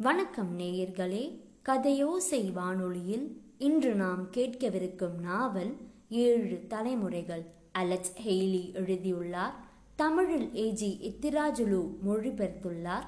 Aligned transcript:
வணக்கம் 0.00 0.58
நேயர்களே 0.58 1.40
கதையோசை 1.64 2.52
வானொலியில் 2.52 3.42
இன்று 3.58 3.94
நாம் 3.94 4.30
கேட்கவிருக்கும் 4.30 5.18
நாவல் 5.20 5.76
ஏழு 6.08 6.66
தலைமுறைகள். 6.66 7.44
அலெக்ஸ் 7.72 8.14
ஹெய்லி 8.22 8.74
எழுதியுள்ளார். 8.74 9.54
தமிழில் 9.96 10.48
ஏஜி 10.48 11.10
இத்திராஜுலு 11.10 11.90
மொழிபெயர்த்துள்ளார். 12.06 13.04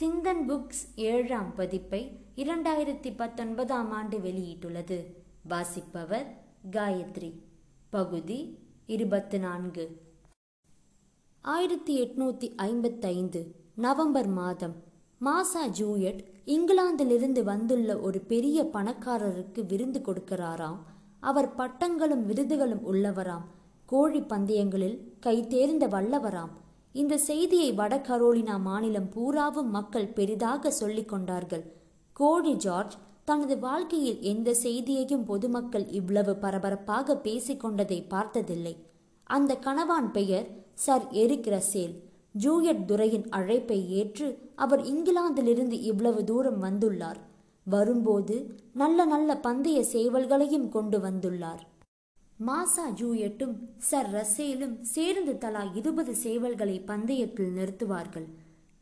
சிந்தன் 0.00 0.42
புக்ஸ் 0.48 0.96
ஏழாம் 0.96 1.54
பதிப்பை 1.54 2.20
இரண்டாயிரத்தி 2.36 3.12
பத்தொன்பதாம் 3.16 3.90
ஆண்டு 3.90 4.18
வெளியிட்டுள்ளது. 4.18 5.04
வாசிப்பவர் 5.42 6.44
காயத்ரி. 6.70 7.32
பகுதி 7.90 8.58
இருபத்தி 8.86 9.38
நான்கு 9.38 10.00
ஆயிரத்தி 11.40 12.08
எட்நூத்தி 12.08 12.54
ஐம்பத்தைந்து 12.56 13.54
நவம்பர் 13.74 14.26
மாதம் 14.26 14.88
மாசா 15.24 15.68
ஜூயட் 15.78 16.29
இங்கிலாந்திலிருந்து 16.46 17.42
வந்துள்ள 17.42 17.98
ஒரு 17.98 18.20
பெரிய 18.20 18.68
பணக்காரருக்கு 18.72 19.66
விருந்து 19.66 20.00
கொடுக்கிறாராம். 20.00 20.76
அவர் 21.20 21.54
பட்டங்களும் 21.54 22.26
விருதுகளும் 22.30 22.80
உள்ளவராம். 22.92 23.46
கோழி 23.86 24.20
பந்தயங்களில் 24.20 25.12
கை 25.20 25.46
தேர்ந்த 25.46 25.88
வல்லவராம். 25.88 26.50
இந்த 26.92 27.18
செய்தியை 27.18 27.72
வட 27.72 27.96
கரோலினா 27.96 28.60
மாநிலம் 28.60 29.08
பூராவும் 29.08 29.70
மக்கள் 29.70 30.06
பெரிதாக 30.06 30.70
சொல்லிக் 30.70 31.08
கொண்டார்கள். 31.08 31.72
கோழி 32.12 32.54
ஜார்ஜ் 32.54 32.96
தனது 33.24 33.58
வாழ்க்கையில் 33.58 34.20
எந்த 34.20 34.54
செய்தியையும் 34.54 35.24
பொதுமக்கள் 35.24 35.88
இவ்வளவு 35.88 36.36
பரபரப்பாக 36.36 37.20
பேசிக்கொண்டதை 37.24 38.08
பார்த்ததில்லை. 38.08 38.76
அந்த 39.24 39.58
கணவான் 39.60 40.10
பெயர் 40.12 40.46
சர் 40.74 41.10
எரிக் 41.10 41.46
ரசேல். 41.46 42.09
ஜூயட் 42.38 42.84
துரையின் 42.84 43.28
அழைப்பை 43.28 43.90
ஏற்று 43.90 44.38
அவர் 44.54 44.80
இங்கிலாந்திலிருந்து 44.80 45.72
இவ்வளவு 45.72 46.24
தூரம் 46.24 46.62
வந்துள்ளார். 46.62 47.20
வரும்போது 47.64 48.58
நல்ல 48.74 49.04
நல்ல 49.04 49.36
பந்தய 49.36 49.84
சேவல்களையும் 49.92 50.68
கொண்டு 50.68 50.98
வந்துள்ளார். 50.98 51.58
மாசா 52.46 52.90
ஜூயட்டும் 52.94 53.56
சர் 53.76 54.12
ரசேலும் 54.12 54.80
சேர்ந்து 54.80 55.38
தலா 55.38 55.62
இருபது 55.62 56.14
சேவல்களை 56.22 56.82
பந்தயத்தில் 56.86 57.56
நிறுத்துவார்கள். 57.56 58.24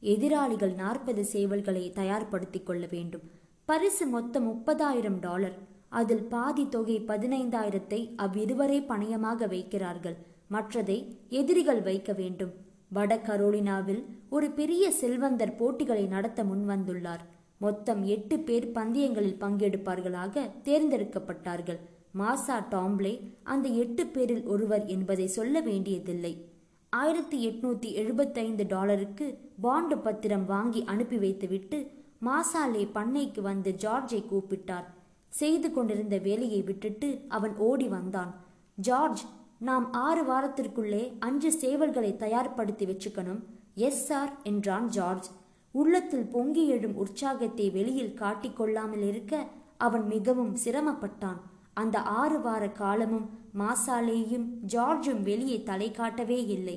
எதிராளிகள் 0.01 0.73
நாற்பது 0.73 1.27
சேவல்களை 1.33 1.93
தயார்படுத்திக் 1.93 2.67
கொள்ள 2.67 2.87
வேண்டும். 2.91 3.21
பரிசு 3.65 4.07
மொத்தம் 4.07 4.47
முப்பதாயிரம் 4.49 5.21
டாலர். 5.21 5.59
அதில் 5.89 6.23
பாதி 6.23 6.69
தொகை 6.69 7.01
பதினைந்தாயிரத்தை 7.01 8.15
அவ்விருவரே 8.17 8.81
பணயமாக 8.81 9.47
வைக்கிறார்கள். 9.47 10.17
மற்றதை 10.51 11.17
எதிரிகள் 11.29 11.83
வைக்க 11.83 12.13
வேண்டும். 12.13 12.67
வட 12.89 13.17
கரோலினாவில் 13.17 14.05
ஒரு 14.31 14.51
பெரிய 14.51 14.91
செல்வந்தர் 14.91 15.55
போட்டிகளை 15.55 16.07
நடத்த 16.07 16.45
முன்வந்துள்ளார். 16.45 17.25
மொத்தம் 17.59 18.05
எட்டு 18.05 18.39
பேர் 18.39 18.71
பந்தயங்களில் 18.71 19.41
பங்கெடுப்பார்களாக 19.41 20.51
தேர்ந்தெடுக்கப்பட்டார்கள். 20.65 21.79
மாசா 22.19 22.57
டாம்ப்ளே 22.71 23.35
அந்த 23.43 23.69
எட்டு 23.69 24.07
பேரில் 24.07 24.45
ஒருவர் 24.45 24.87
என்பதை 24.87 25.27
சொல்ல 25.27 25.61
வேண்டியதில்லை. 25.61 26.45
ஆயிரத்தி 26.91 27.49
எட்நூத்தி 27.49 27.93
எழுபத்தைந்து 27.93 28.67
டாலருக்கு 28.67 29.39
பாண்டு 29.63 30.03
பத்திரம் 30.03 30.45
வாங்கி 30.45 30.85
அனுப்பி 30.85 31.17
வைத்துவிட்டு 31.17 31.91
மாசாலே 32.25 32.85
பண்ணைக்கு 32.95 33.41
வந்து 33.41 33.75
ஜார்ஜை 33.81 34.23
கூப்பிட்டார். 34.31 34.87
செய்து 35.29 35.73
கொண்டிருந்த 35.73 36.19
வேலையை 36.19 36.63
விட்டுட்டு 36.63 37.21
அவன் 37.29 37.57
ஓடி 37.57 37.89
வந்தான். 37.89 38.45
ஜார்ஜ் 38.75 39.25
நாம் 39.61 39.93
ஆறு 39.93 40.23
வாரத்திற்குள்ளே 40.23 41.03
அஞ்சு 41.19 41.51
சேவல்களை 41.61 42.11
தயார்படுத்தி 42.17 42.85
வச்சுக்கணும். 42.87 43.41
எஸ் 43.75 44.03
சார் 44.07 44.33
என்றான் 44.43 44.89
ஜார்ஜ். 44.89 45.29
உள்ளத்தில் 45.75 46.29
பொங்கி 46.35 46.65
எழும் 46.67 46.95
உற்சாகத்தை 46.95 47.71
வெளியில் 47.71 48.19
காட்டிக்கொள்ளாமல் 48.21 49.05
இருக்க 49.09 49.41
அவன் 49.77 50.07
மிகவும் 50.07 50.53
சிரமப்பட்டான். 50.65 51.41
அந்த 51.75 51.99
ஆறு 52.21 52.39
வார 52.41 52.65
காலமும் 52.69 53.27
மாசாலேயும் 53.61 54.47
ஜார்ஜும் 54.75 55.23
வெளியே 55.23 55.59
தலை 55.63 55.91
காட்டவே 55.91 56.39
இல்லை. 56.47 56.77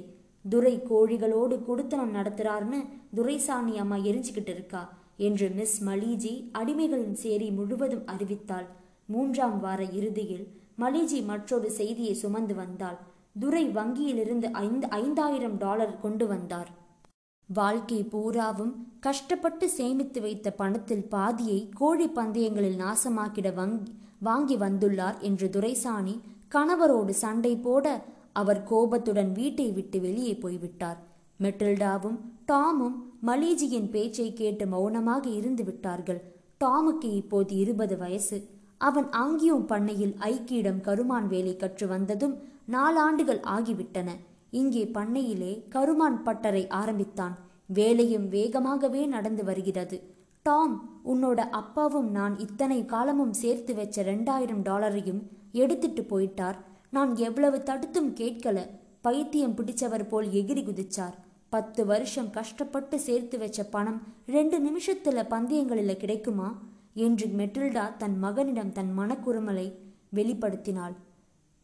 துரை 0.50 0.76
கோழிகளோடு 0.90 1.56
குடுத்தனம் 1.68 2.16
நடத்துறார்னு 2.18 2.80
துரைசாணி 3.16 3.74
அம்மா 3.78 3.98
எரிஞ்சுக்கிட்டு 4.10 4.54
இருக்கா 4.56 4.84
என்று 5.28 5.48
மிஸ் 5.50 5.78
மலீஜி 5.88 6.34
அடிமைகளின் 6.60 7.18
சேரி 7.24 7.50
முழுவதும் 7.52 8.06
அறிவித்தாள். 8.06 8.68
மூன்றாம் 9.06 9.60
வார 9.60 9.82
இறுதியில் 10.00 10.46
மலிஜி 10.82 11.20
மற்றொரு 11.26 11.72
செய்தியை 11.72 12.14
சுமந்து 12.14 12.56
வந்தாள். 12.56 13.00
துரை 13.40 13.66
வங்கியிலிருந்து 13.70 14.48
ஐந்து 14.66 14.86
ஐந்தாயிரம் 14.90 15.58
டாலர் 15.58 16.00
கொண்டு 16.00 16.28
வந்தார். 16.28 16.70
வாழ்க்கை 17.50 18.00
பூராவும் 18.04 18.74
கஷ்டப்பட்டு 19.00 19.66
சேமித்து 19.70 20.20
வைத்த 20.22 20.48
பணத்தில் 20.52 21.06
பாதியை 21.10 21.60
கோழி 21.80 22.08
பந்தயங்களில் 22.08 22.82
நாசமாக்கிட 22.84 23.50
வங்கி 23.54 23.92
வாங்கி 24.20 24.56
வந்துள்ளார் 24.56 25.18
என்று 25.20 25.48
துரைசாணி 25.50 26.16
கணவரோடு 26.56 27.14
சண்டை 27.24 27.54
போட 27.56 27.86
அவர் 28.34 28.62
கோபத்துடன் 28.64 29.32
வீட்டை 29.32 29.68
விட்டு 29.72 29.98
வெளியே 30.02 30.34
போய்விட்டார். 30.36 31.00
மெட்டில்டாவும் 31.40 32.18
டாமும் 32.46 32.98
மலீஜியின் 33.26 33.90
பேச்சை 33.90 34.28
கேட்டு 34.34 34.66
மௌனமாக 34.68 35.26
இருந்து 35.30 35.64
விட்டார்கள் 35.64 36.22
டாமுக்கு 36.64 37.10
இப்போது 37.22 37.56
இருபது 37.56 37.98
வயசு. 37.98 38.38
அவன் 38.88 39.08
ஆங்கியோம் 39.24 39.66
பண்ணையில் 39.66 40.16
ஐக்கியிடம் 40.20 40.82
கருமான் 40.82 41.28
வேலை 41.28 41.54
கற்று 41.56 41.86
வந்ததும் 41.88 42.36
நாலாண்டுகள் 42.72 43.42
ஆகிவிட்டன. 43.56 44.10
இங்கே 44.52 44.84
பண்ணையிலே 44.94 45.52
கருமான் 45.70 46.24
பட்டறை 46.24 46.64
ஆரம்பித்தான். 46.82 47.36
வேலையும் 47.78 48.28
வேகமாகவே 48.30 49.02
நடந்து 49.06 49.44
வருகிறது. 49.44 49.98
டாம் 50.44 50.76
உன்னோட 51.06 51.40
அப்பாவும் 51.60 52.10
நான் 52.12 52.36
இத்தனை 52.40 52.86
காலமும் 52.86 53.34
சேர்த்து 53.34 53.76
வச்ச 53.76 54.04
ரெண்டாயிரம் 54.04 54.64
டாலரையும் 54.70 55.22
எடுத்துட்டு 55.52 56.04
போயிட்டார். 56.12 56.58
நான் 56.90 57.12
எவ்வளவு 57.18 57.64
தடுத்தும் 57.64 58.12
கேட்கல. 58.16 58.60
பைத்தியம் 59.02 59.56
பிடிச்சவர் 59.56 60.08
போல் 60.08 60.30
எகிரி 60.40 60.64
குதிச்சார். 60.64 61.16
பத்து 61.50 61.82
வருஷம் 61.86 62.30
கஷ்டப்பட்டு 62.30 63.00
சேர்த்து 63.00 63.38
வச்ச 63.38 63.64
பணம் 63.76 64.02
ரெண்டு 64.28 64.58
நிமிஷத்துல 64.68 65.24
பந்தயங்களில் 65.28 66.02
கிடைக்குமா? 66.04 66.50
என்று 66.96 67.28
மெட்டில்டா 67.40 67.86
தன் 68.02 68.18
மகனிடம் 68.20 68.76
தன் 68.78 68.92
மனக்குறுமலை 69.00 69.68
வெளிப்படுத்தினாள். 70.18 70.96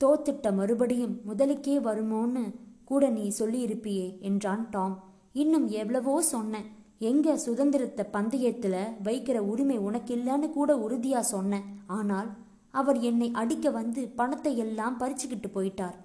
தோத்திட்ட 0.01 0.47
மறுபடியும் 0.51 1.15
முதலுக்கே 1.27 1.75
வருமோன்னு 1.87 2.43
கூட 2.85 3.03
நீ 3.09 3.25
சொல்லியிருப்பியே 3.39 4.07
என்றான் 4.29 4.65
டாம். 4.69 4.95
இன்னும் 5.33 5.67
எவ்வளவோ 5.81 6.15
சொன்னேன் 6.33 6.67
எங்க 7.09 7.35
சுதந்திரத்தை 7.37 8.03
பந்தயத்துல 8.13 8.75
வைக்கிற 9.03 9.37
உரிமை 9.51 9.77
உனக்கு 9.87 10.11
இல்லைன்னு 10.17 10.47
கூட 10.49 10.71
உறுதியா 10.85 11.21
சொன்னேன் 11.33 11.67
ஆனால் 11.97 12.29
அவர் 12.73 12.99
என்னை 13.09 13.27
அடிக்க 13.41 13.69
வந்து 13.71 14.01
பணத்தை 14.19 14.53
எல்லாம் 14.57 14.97
பறிச்சுக்கிட்டு 14.99 15.49
போயிட்டார். 15.53 15.97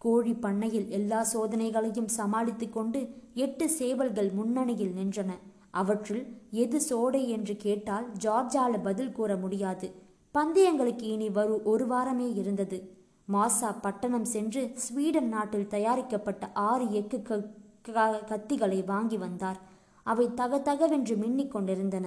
கோழி 0.00 0.32
பண்ணையில் 0.44 0.88
எல்லா 0.98 1.20
சோதனைகளையும் 1.32 2.10
சமாளித்து 2.16 2.66
கொண்டு 2.70 3.00
எட்டு 3.44 3.66
சேவல்கள் 3.78 4.30
முன்னணியில் 4.38 4.96
நின்றன. 4.98 5.30
அவற்றுள் 5.70 6.26
எது 6.50 6.80
சோடை 6.80 7.28
என்று 7.28 7.56
கேட்டால் 7.56 8.12
ஜார்ஜால 8.24 8.82
பதில் 8.82 9.12
கூற 9.12 9.36
முடியாது. 9.36 9.92
பந்தயங்களுக்கு 10.34 11.02
இனி 11.02 11.30
வரு 11.30 11.60
ஒரு 11.64 11.86
வாரமே 11.86 12.32
இருந்தது. 12.34 12.96
மாசா 13.32 13.74
பட்டணம் 13.80 14.24
சென்று 14.24 14.70
ஸ்வீடன் 14.74 15.28
நாட்டில் 15.28 15.66
தயாரிக்கப்பட்ட 15.66 16.50
ஆறு 16.52 16.84
எக்கு 16.84 17.44
கத்திகளை 17.88 18.84
வாங்கி 18.84 19.16
வந்தார். 19.16 19.60
அவை 20.02 20.26
தகதகவென்று 20.36 21.16
மின்னிக் 21.16 21.48
கொண்டிருந்தன. 21.48 22.06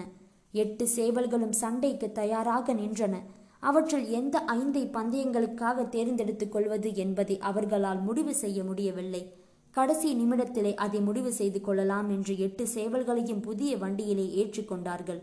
எட்டு 0.51 0.87
சேவல்களும் 0.95 1.51
சண்டைக்கு 1.51 2.11
தயாராக 2.11 2.73
நின்றன. 2.73 3.15
அவற்றில் 3.59 4.09
எந்த 4.09 4.43
ஐந்தை 4.47 4.83
பந்தயங்களுக்காக 4.97 5.89
தேர்ந்தெடுத்துக் 5.89 6.51
கொள்வது 6.51 6.95
என்பதை 6.95 7.39
அவர்களால் 7.39 8.01
முடிவு 8.01 8.35
செய்ய 8.35 8.63
முடியவில்லை. 8.63 9.40
கடைசி 9.75 10.09
நிமிடத்திலே 10.21 10.71
அதை 10.75 10.99
முடிவு 10.99 11.31
செய்து 11.37 11.59
கொள்ளலாம் 11.61 12.09
என்று 12.15 12.33
எட்டு 12.45 12.63
சேவல்களையும் 12.73 13.43
புதிய 13.45 13.77
வண்டியிலே 13.77 14.25
ஏற்றிக்கொண்டார்கள் 14.41 15.21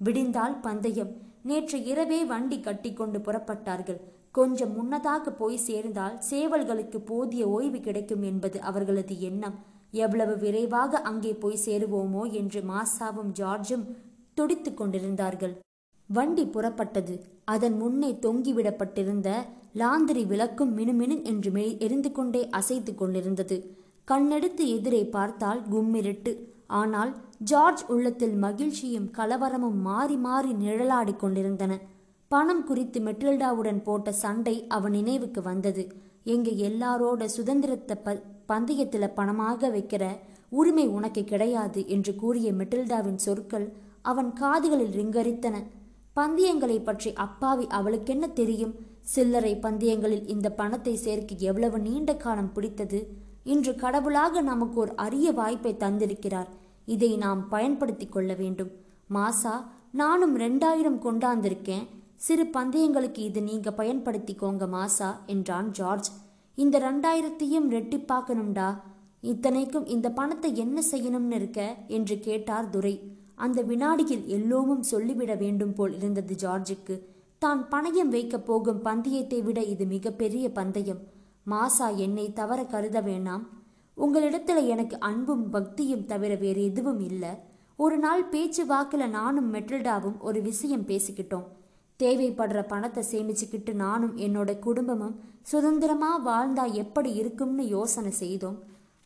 விடிந்தால் 0.00 0.56
பந்தயம். 0.66 1.12
நேற்று 1.48 1.78
இரவே 1.84 2.18
வண்டி 2.24 2.58
கட்டிக்கொண்டு 2.60 3.18
புறப்பட்டார்கள். 3.18 4.00
கொஞ்சம் 4.30 4.72
முன்னதாக 4.78 5.30
போய் 5.30 5.64
சேர்ந்தால் 5.66 6.16
சேவல்களுக்கு 6.30 6.98
போதிய 7.10 7.42
ஓய்வு 7.48 7.78
கிடைக்கும் 7.80 8.24
என்பது 8.30 8.58
அவர்களது 8.60 9.14
எண்ணம். 9.28 9.56
எவ்வளவு 10.04 10.34
விரைவாக 10.36 11.00
அங்கே 11.10 11.32
போய் 11.42 11.64
சேருவோமோ 11.66 12.22
என்று 12.40 12.60
மாசாவும் 12.72 13.30
ஜார்ஜும் 13.40 13.86
துடித்து 14.34 14.70
கொண்டிருந்தார்கள். 14.74 15.54
வண்டி 16.08 16.44
புறப்பட்டது. 16.54 17.14
அதன் 17.54 17.76
முன்னே 17.76 18.10
தொங்கிவிடப்பட்டிருந்த 18.24 19.28
லாந்திரி 19.80 20.22
விளக்கும் 20.24 20.72
மினுமினு 20.78 21.16
என்று 21.30 21.64
எரிந்து 21.86 22.12
கொண்டே 22.12 22.42
அசைத்து 22.60 22.94
கொண்டிருந்தது. 22.94 23.56
கண்ணெடுத்து 24.08 24.64
எதிரே 24.68 25.02
பார்த்தால் 25.16 25.60
கும்மிருட்டு. 25.70 26.32
ஆனால் 26.80 27.12
ஜார்ஜ் 27.50 27.82
உள்ளத்தில் 27.88 28.36
மகிழ்ச்சியும் 28.36 29.08
கலவரமும் 29.18 29.78
மாறி 29.88 30.16
மாறி 30.16 30.52
நிழலாடி 30.54 31.14
கொண்டிருந்தன. 31.16 31.72
பணம் 32.30 32.62
குறித்து 32.64 32.98
மெட்டில்டாவுடன் 33.00 33.80
போட்ட 33.82 34.12
சண்டை 34.12 34.54
அவன் 34.68 34.90
நினைவுக்கு 34.90 35.40
வந்தது. 35.42 35.84
எங்க 36.24 36.50
எல்லாரோட 36.68 37.24
சுதந்திரத்தை 37.36 37.96
ப 37.96 38.14
பந்தயத்தில் 38.46 39.14
பணமாக 39.18 39.70
வைக்கிற 39.70 40.04
உரிமை 40.52 40.86
உனக்கு 40.88 41.22
கிடையாது 41.24 41.80
என்று 41.88 42.12
கூறிய 42.14 42.48
மெட்டில்டாவின் 42.52 43.20
சொற்கள் 43.26 43.66
அவன் 44.02 44.30
காதுகளில் 44.32 44.96
ரிங்கரித்தன. 44.98 45.56
பந்தயங்களை 46.16 46.78
பற்றி 46.80 47.10
அப்பாவி 47.26 47.66
அவளுக்கென்ன 47.78 48.26
தெரியும்? 48.40 48.74
சில்லறை 49.14 49.52
பந்தயங்களில் 49.64 50.26
இந்த 50.34 50.48
பணத்தை 50.50 50.94
சேர்க்க 50.96 51.48
எவ்வளவு 51.50 51.78
நீண்ட 51.78 52.12
காலம் 52.16 52.52
பிடித்தது? 52.52 53.00
இன்று 53.46 53.74
கடவுளாக 53.74 54.40
நமக்கு 54.40 54.80
ஒரு 54.80 54.92
அரிய 54.96 55.32
வாய்ப்பை 55.32 55.76
தந்திருக்கிறார். 55.78 56.46
இதை 56.84 57.16
நாம் 57.16 57.48
பயன்படுத்திக் 57.48 58.12
கொள்ள 58.12 58.34
வேண்டும். 58.34 58.70
மாசா 59.14 59.64
நானும் 59.90 60.38
ரெண்டாயிரம் 60.38 61.02
கொண்டாந்திருக்கேன். 61.02 61.86
சிறு 62.16 62.44
பந்தயங்களுக்கு 62.44 63.18
இது 63.18 63.42
நீங்க 63.42 63.70
பயன்படுத்திக்கோங்க 63.70 64.66
மாசா 64.66 65.16
என்றான் 65.26 65.70
ஜார்ஜ். 65.70 66.10
இந்த 66.54 66.78
ரெண்டாயிரத்தையும் 66.78 67.70
ரெட்டிப்பாக்கணும்டா. 67.70 68.80
இத்தனைக்கும் 69.20 69.86
இந்த 69.86 70.10
பணத்தை 70.10 70.56
என்ன 70.56 70.82
செய்யணும்னு 70.90 71.32
இருக்க? 71.32 71.74
என்று 71.86 72.18
கேட்டார் 72.18 72.70
துரை. 72.70 73.00
அந்த 73.34 73.62
வினாடியில் 73.62 74.26
எல்லோமும் 74.26 74.82
சொல்லிவிட 74.82 75.34
வேண்டும் 75.34 75.74
போல் 75.74 75.94
இருந்தது 75.94 76.34
ஜார்ஜுக்கு. 76.34 77.00
தான் 77.38 77.68
பணயம் 77.70 78.08
வைக்கப் 78.08 78.46
போகும் 78.46 78.82
பந்தயத்தை 78.82 79.42
விட 79.42 79.62
இது 79.62 79.84
மிகப்பெரிய 79.84 80.50
பந்தயம். 80.50 81.14
மாசா 81.50 81.94
என்னை 81.94 82.32
தவற 82.32 82.64
கருத 82.64 83.00
வேணாம் 83.02 83.44
உங்களிடத்துல 83.96 84.66
எனக்கு 84.66 85.00
அன்பும் 85.00 85.50
பக்தியும் 85.50 86.04
தவிர 86.04 86.34
வேறு 86.34 86.64
எதுவும் 86.64 87.00
இல்லை. 87.00 87.30
ஒரு 87.76 87.98
நாள் 87.98 88.24
பேச்சு 88.24 88.66
வாக்கில் 88.66 89.10
நானும் 89.10 89.54
மெட்டில்டாவும் 89.54 90.18
ஒரு 90.18 90.42
விஷயம் 90.42 90.86
பேசிக்கிட்டோம். 90.86 91.46
தேவைப்படுற 91.98 92.60
பணத்தை 92.66 93.02
சேமிச்சுக்கிட்டு 93.10 93.72
நானும் 93.72 94.16
என்னோட 94.16 94.58
குடும்பமும் 94.58 95.20
சுதந்திரமா 95.42 96.10
வாழ்ந்தா 96.26 96.72
எப்படி 96.72 97.12
இருக்கும்னு 97.12 97.66
யோசனை 97.66 98.10
செய்தோம். 98.10 98.58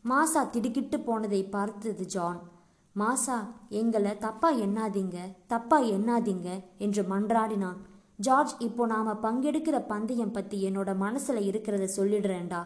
மாசா 0.05 0.49
திடுக்கிட்டு 0.49 0.99
போனதை 0.99 1.43
பார்த்தது 1.43 2.05
ஜான். 2.05 2.39
மாசா 2.95 3.37
எங்களை 3.69 4.17
தப்பா 4.17 4.53
எண்ணாதீங்க 4.53 5.17
தப்பா 5.47 5.81
எண்ணாதீங்க 5.81 6.49
என்று 6.77 7.03
மன்றாடினான். 7.03 7.79
ஜார்ஜ் 8.25 8.53
இப்போ 8.59 8.85
நாம 8.85 9.13
பங்கெடுக்கிற 9.23 9.77
பந்தயம் 9.87 10.31
பத்தி 10.31 10.57
என்னோட 10.69 10.91
மனசுல 11.03 11.39
இருக்கிறத 11.49 11.85
சொல்லிடுறேன்டா. 11.95 12.61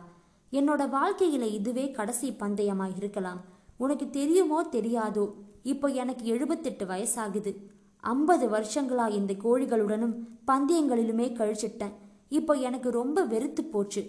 என்னோட 0.52 0.81
வாழ்க்கையில 0.96 1.46
இதுவே 1.52 1.92
கடைசி 1.92 2.30
பந்தயமா 2.40 2.88
இருக்கலாம். 2.96 3.42
உனக்கு 3.78 4.10
தெரியுமோ 4.10 4.60
தெரியாதோ? 4.72 5.25
இப்போ 5.63 5.88
எனக்கு 5.88 6.25
எழுபத்தெட்டு 6.25 6.86
வயசாகுது. 6.86 7.52
ஐம்பது 8.00 8.46
வருஷங்களா 8.50 9.06
இந்த 9.10 9.34
கோழிகளுடனும் 9.34 10.16
பந்தயங்களிலுமே 10.48 11.28
கழிச்சிட்டேன். 11.40 11.96
இப்போ 12.30 12.54
எனக்கு 12.54 12.92
ரொம்ப 12.92 13.24
வெறுத்து 13.24 13.63
போச்சு. 13.63 14.02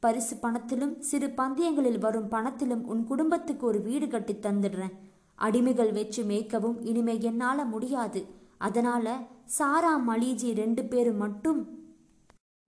பரிசு 0.00 0.36
பணத்திலும் 0.36 0.98
சிறு 0.98 1.28
பந்தயங்களில் 1.30 1.98
வரும் 1.98 2.28
பணத்திலும் 2.28 2.84
உன் 2.84 3.04
குடும்பத்துக்கு 3.04 3.66
ஒரு 3.66 3.80
வீடு 3.80 4.08
கட்டி 4.08 4.34
தந்துடுறேன். 4.34 4.96
அடிமைகள் 5.38 5.92
வச்சு 5.92 6.22
மேய்க்கவும் 6.24 6.80
இனிமே 6.80 7.14
என்னால 7.20 7.64
முடியாது. 7.64 8.42
அதனால 8.68 9.16
சாரா 9.58 9.92
மலீஜி 10.08 10.50
ரெண்டு 10.54 10.82
பேர் 10.84 11.12
மட்டும் 11.12 11.60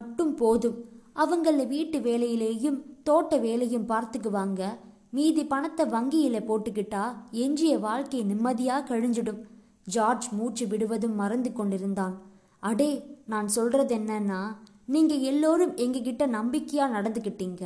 மட்டும் 0.00 0.34
போதும். 0.34 0.78
அவங்கள 1.14 1.66
வீட்டு 1.66 1.98
வேலையிலேயும் 1.98 2.78
தோட்ட 3.02 3.36
வேலையும் 3.36 3.88
பார்த்துக்குவாங்க 3.88 4.62
மீதி 5.10 5.44
பணத்தை 5.44 5.84
வங்கியில 5.86 6.38
போட்டுக்கிட்டா 6.48 7.04
எஞ்சிய 7.30 7.74
வாழ்க்கை 7.78 8.20
நிம்மதியா 8.22 8.76
கழிஞ்சிடும். 8.88 9.40
ஜார்ஜ் 9.84 10.28
மூச்சு 10.32 10.66
விடுவதும் 10.66 11.14
மறந்து 11.14 11.52
கொண்டிருந்தான். 11.52 12.14
அடே 12.60 12.90
நான் 13.26 13.48
சொல்றது 13.48 13.94
என்னன்னா 13.96 14.40
நீங்க 14.86 15.14
எல்லோரும் 15.30 15.74
எங்ககிட்ட 15.76 16.24
நம்பிக்கையா 16.36 16.86
நடந்துக்கிட்டீங்க. 16.96 17.64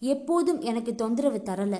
எப்போதும் 0.00 0.60
எனக்கு 0.60 0.94
தொந்தரவு 0.94 1.40
தரல. 1.44 1.76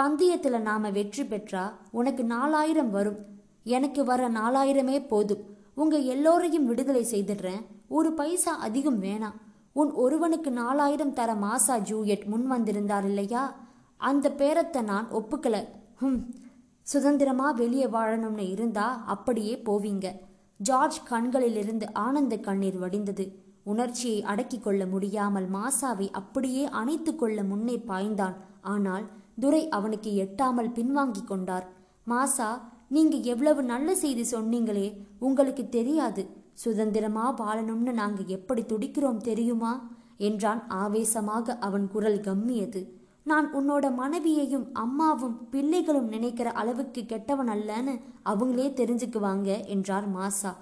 பந்தயத்துல 0.00 0.58
நாம 0.60 0.90
வெற்றி 0.90 1.22
பெற்றா 1.22 1.64
உனக்கு 1.90 2.24
நாலாயிரம் 2.24 2.90
வரும். 2.90 3.20
எனக்கு 3.64 4.04
வர 4.04 4.28
நாலாயிரமே 4.28 5.06
போதும். 5.06 5.42
உங்க 5.74 5.96
எல்லோரையும் 5.98 6.66
விடுதலை 6.66 7.06
செய்திடுறேன். 7.10 7.66
ஒரு 7.88 8.12
பைசா 8.12 8.54
அதிகம் 8.54 9.02
வேணாம் 9.02 9.34
உன் 9.72 9.92
ஒருவனுக்கு 9.92 10.50
நாலாயிரம் 10.50 11.12
தர 11.12 11.34
மாசா 11.34 11.80
ஜூயட் 11.80 12.24
முன் 12.24 12.46
வந்திருந்தார் 12.46 13.04
இல்லையா? 13.04 13.56
அந்த 13.96 14.28
பேரத்தை 14.28 14.82
நான் 14.82 15.06
ஒப்புக்கல. 15.12 15.64
ஹம். 15.94 16.34
சுதந்திரமா 16.82 17.50
வெளியே 17.50 17.86
வாழணும்னு 17.86 18.50
இருந்தா 18.50 19.02
அப்படியே 19.06 19.62
போவீங்க. 19.64 20.12
ஜார்ஜ் 20.56 21.02
கண்களிலிருந்து 21.02 21.92
ஆனந்த 21.92 22.36
கண்ணீர் 22.36 22.80
வடிந்தது. 22.80 23.34
உணர்ச்சியை 23.62 24.22
அடக்கிக் 24.22 24.62
கொள்ள 24.62 24.86
முடியாமல் 24.86 25.48
மாசாவை 25.50 26.10
அப்படியே 26.10 26.68
அணைத்து 26.68 27.16
கொள்ள 27.16 27.42
முன்னே 27.42 27.82
பாய்ந்தான். 27.88 28.34
ஆனால் 28.60 29.08
துரை 29.40 29.68
அவனுக்கு 29.68 30.28
எட்டாமல் 30.28 30.72
பின்வாங்கிக் 30.72 31.26
கொண்டார். 31.26 31.68
மாசா 32.06 32.60
நீங்க 32.94 33.16
எவ்வளவு 33.32 33.60
நல்ல 33.62 33.94
செய்தி 33.94 34.24
சொன்னீங்களே 34.30 34.86
உங்களுக்கு 35.18 35.68
தெரியாது. 35.68 36.22
சுதந்திரமா 36.62 37.24
வாழணும்னு 37.40 37.92
நாங்க 37.92 38.22
எப்படி 38.36 38.62
துடிக்கிறோம் 38.62 39.20
தெரியுமா? 39.28 39.72
என்றான் 40.18 40.60
ஆவேசமாக 40.68 41.56
அவன் 41.58 41.86
குரல் 41.88 42.18
கம்மியது. 42.20 42.82
நான் 43.24 43.46
உன்னோட 43.54 43.84
மனைவியையும் 43.94 44.66
அம்மாவும் 44.72 45.36
பிள்ளைகளும் 45.50 46.08
நினைக்கிற 46.08 46.48
அளவுக்கு 46.50 47.02
கெட்டவன் 47.06 47.48
அல்லன்னு 47.48 47.94
அவங்களே 48.24 48.68
தெரிஞ்சுக்குவாங்க 48.80 49.48
என்றார் 49.66 50.08
மாசா. 50.16 50.52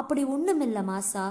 அப்படி 0.00 0.24
ஒண்ணுமில்ல 0.24 0.82
மாசா. 0.92 1.24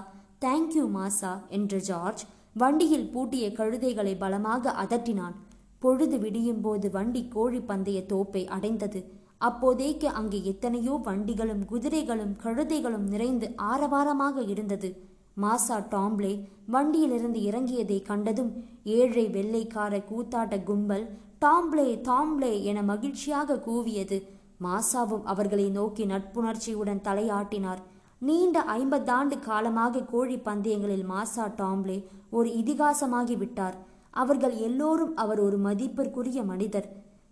தேங்க்யூ 0.45 0.85
மாசா 0.97 1.33
என்று 1.49 1.79
ஜார்ஜ் 1.89 2.23
வண்டியில் 2.53 3.11
பூட்டிய 3.11 3.47
கழுதைகளை 3.49 4.15
பலமாக 4.17 4.73
அதட்டினான். 4.83 5.37
பொழுது 5.83 6.17
விடியும் 6.19 6.61
போது 6.61 6.89
வண்டி 6.97 7.23
கோழி 7.29 7.59
பந்தய 7.59 7.99
தோப்பை 8.11 8.43
அடைந்தது. 8.57 9.01
அப்போதைக்கு 9.47 10.07
அங்கே 10.19 10.39
எத்தனையோ 10.43 10.93
வண்டிகளும் 11.05 11.61
குதிரைகளும் 11.71 12.33
கழுதைகளும் 12.43 13.05
நிறைந்து 13.13 13.47
ஆரவாரமாக 13.71 14.43
இருந்தது. 14.53 14.89
மாசா 15.43 15.77
டாம்ப்ளே 15.93 16.31
வண்டியிலிருந்து 16.73 17.39
இறங்கியதை 17.49 17.99
கண்டதும் 18.09 18.51
ஏழை 18.97 19.25
வெள்ளைக்கார 19.35 20.01
கூத்தாட்ட 20.09 20.63
கும்பல் 20.63 21.05
டாம்ப்ளே 21.45 21.87
டாம்ப்ளே 22.07 22.51
என 22.69 22.81
மகிழ்ச்சியாக 22.91 23.59
கூவியது. 23.67 24.17
மாசாவும் 24.65 25.25
அவர்களை 25.33 25.67
நோக்கி 25.69 26.05
நட்புணர்ச்சியுடன் 26.05 27.05
தலையாட்டினார். 27.07 27.81
நீண்ட 28.27 28.57
ஐம்பதாண்டு 28.77 29.35
காலமாக 29.39 30.05
கோழி 30.13 30.37
பந்தயங்களில் 30.47 31.05
மாசா 31.11 31.45
டாம்ப்ளே 31.61 31.97
ஒரு 32.37 32.49
இதிகாசமாகி 32.61 33.37
விட்டார். 33.37 33.77
அவர்கள் 34.21 34.55
எல்லோரும் 34.67 35.13
அவர் 35.15 35.39
ஒரு 35.39 35.57
மதிப்பிற்குரிய 35.57 36.39
மனிதர். 36.43 36.89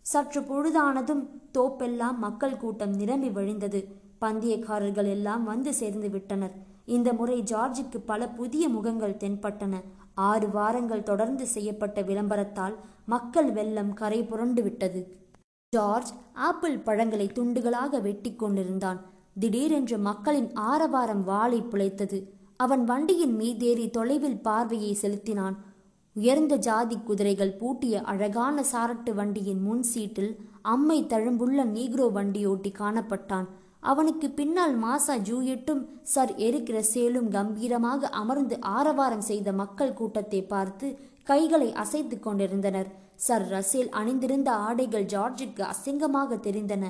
சற்று 0.10 0.42
பொழுதானதும் 0.42 1.24
தோப்பெல்லாம் 1.58 2.18
மக்கள் 2.18 2.58
கூட்டம் 2.58 2.94
நிரம்பி 2.96 3.30
வழிந்தது. 3.30 3.80
பந்தயக்காரர்கள் 4.22 5.10
எல்லாம் 5.10 5.44
வந்து 5.44 5.74
சேர்ந்து 5.74 6.10
விட்டனர். 6.10 6.54
இந்த 6.86 7.14
முறை 7.14 7.42
ஜார்ஜுக்கு 7.42 8.00
பல 8.06 8.30
புதிய 8.30 8.70
முகங்கள் 8.70 9.20
தென்பட்டன. 9.24 9.82
ஆறு 10.16 10.50
வாரங்கள் 10.50 11.04
தொடர்ந்து 11.04 11.48
செய்யப்பட்ட 11.48 12.02
விளம்பரத்தால் 12.02 12.76
மக்கள் 13.06 13.52
வெள்ளம் 13.52 13.94
கரை 13.94 14.24
புரண்டு 14.24 14.64
விட்டது. 14.64 15.02
ஜார்ஜ் 15.70 16.14
ஆப்பிள் 16.34 16.78
பழங்களை 16.78 17.28
துண்டுகளாக 17.28 18.02
வெட்டி 18.02 18.36
கொண்டிருந்தான். 18.36 19.00
திடீரென்று 19.40 19.98
மக்களின் 19.98 20.54
ஆரவாரம் 20.54 21.24
வாளை 21.24 21.62
புழைத்தது. 21.62 22.20
அவன் 22.58 22.84
வண்டியின் 22.84 23.40
மீதேறி 23.40 23.90
தொலைவில் 23.90 24.42
பார்வையை 24.42 24.94
செலுத்தினான். 24.94 25.58
உயர்ந்த 26.20 26.54
ஜாதி 26.68 26.96
குதிரைகள் 27.08 27.58
பூட்டிய 27.60 27.96
அழகான 28.12 28.64
சாரட்டு 28.72 29.12
வண்டியின் 29.20 29.62
முன் 29.66 29.84
சீட்டில் 29.90 30.32
அம்மை 30.74 30.98
தழும்புள்ள 31.12 31.60
நீக்ரோ 31.76 32.06
வண்டியோட்டி 32.16 32.72
காணப்பட்டான். 32.80 33.48
அவனுக்கு 33.92 34.28
பின்னால் 34.30 34.74
மாசா 34.84 35.16
ஜூயட்டும் 35.30 35.84
சர் 36.14 36.34
எரிக் 36.46 36.72
ரசேலும் 36.78 37.30
கம்பீரமாக 37.36 38.10
அமர்ந்து 38.22 38.56
ஆரவாரம் 38.78 39.26
செய்த 39.30 39.52
மக்கள் 39.62 39.94
கூட்டத்தை 39.94 40.42
பார்த்து 40.54 40.88
கைகளை 41.24 41.70
அசைத்து 41.84 42.18
கொண்டிருந்தனர். 42.20 42.90
சர் 43.28 43.46
ரசேல் 43.54 43.92
அணிந்திருந்த 44.00 44.50
ஆடைகள் 44.68 45.10
ஜார்ஜுக்கு 45.14 45.64
அசிங்கமாக 45.74 46.40
தெரிந்தன. 46.48 46.86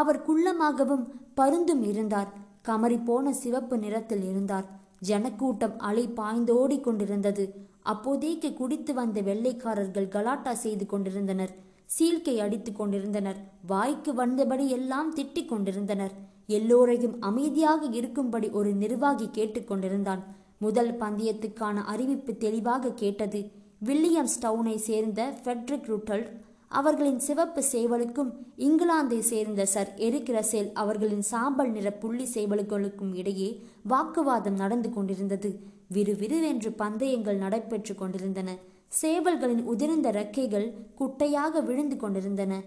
அவர் 0.00 0.24
குள்ளமாகவும் 0.28 1.04
பருந்தும் 1.40 1.82
இருந்தார். 1.90 2.30
கமறி 2.68 2.98
போன 3.04 3.32
சிவப்பு 3.32 3.76
நிறத்தில் 3.78 4.24
இருந்தார். 4.30 4.66
ஜனக்கூட்டம் 5.08 5.76
அலை 5.88 6.06
பாய்ந்தோடி 6.18 6.78
கொண்டிருந்தது. 6.80 7.44
அப்போதைக்கு 7.92 8.48
குடித்து 8.52 8.92
வந்த 8.94 9.18
வெள்ளைக்காரர்கள் 9.20 10.12
கலாட்டா 10.14 10.52
செய்து 10.64 10.84
கொண்டிருந்தனர். 10.86 11.52
சீல்கை 11.90 12.34
அடித்து 12.44 12.72
கொண்டிருந்தனர். 12.72 13.38
வாய்க்கு 13.66 14.12
வந்தபடி 14.14 14.66
எல்லாம் 14.78 15.10
திட்டிக் 15.16 15.50
கொண்டிருந்தனர். 15.52 16.14
எல்லோரையும் 16.58 17.16
அமைதியாக 17.20 17.82
இருக்கும்படி 17.98 18.48
ஒரு 18.50 18.70
நிர்வாகி 18.74 19.26
கேட்டுக்கொண்டிருந்தான் 19.38 20.22
முதல் 20.58 20.92
பந்தயத்துக்கான 21.00 21.84
அறிவிப்பு 21.84 22.32
தெளிவாக 22.36 22.94
கேட்டது 23.02 23.40
வில்லியம்ஸ் 23.84 24.38
டவுனை 24.42 24.74
சேர்ந்த 24.88 25.20
ஃபெட்ரிக் 25.42 25.88
ருட்டல் 25.90 26.24
அவர்களின் 26.70 27.20
சிவப்பு 27.26 27.60
சேவலுக்கும் 27.72 28.30
இங்கிலாந்தை 28.66 29.20
சேர்ந்த 29.30 29.62
சர் 29.66 29.90
எரிக் 30.06 30.32
ரசேல் 30.36 30.68
அவர்களின் 30.72 31.24
சாம்பல் 31.30 31.70
நிற 31.70 31.88
புள்ளி 31.92 32.26
சேவல்களுக்கும் 32.34 33.12
இடையே 33.14 33.48
வாக்குவாதம் 33.88 34.60
நடந்து 34.62 34.90
கொண்டிருந்தது. 34.92 35.50
விறுவிறுவென்று 35.94 36.72
பந்தயங்கள் 36.72 37.36
நடைபெற்று 37.36 37.94
கொண்டிருந்தன. 37.94 38.50
சேவல்களின் 38.88 39.62
உதிர்ந்த 39.68 40.08
ரெக்கைகள் 40.10 40.66
குட்டையாக 40.98 41.62
விழுந்து 41.62 41.96
கொண்டிருந்தன. 41.96 42.62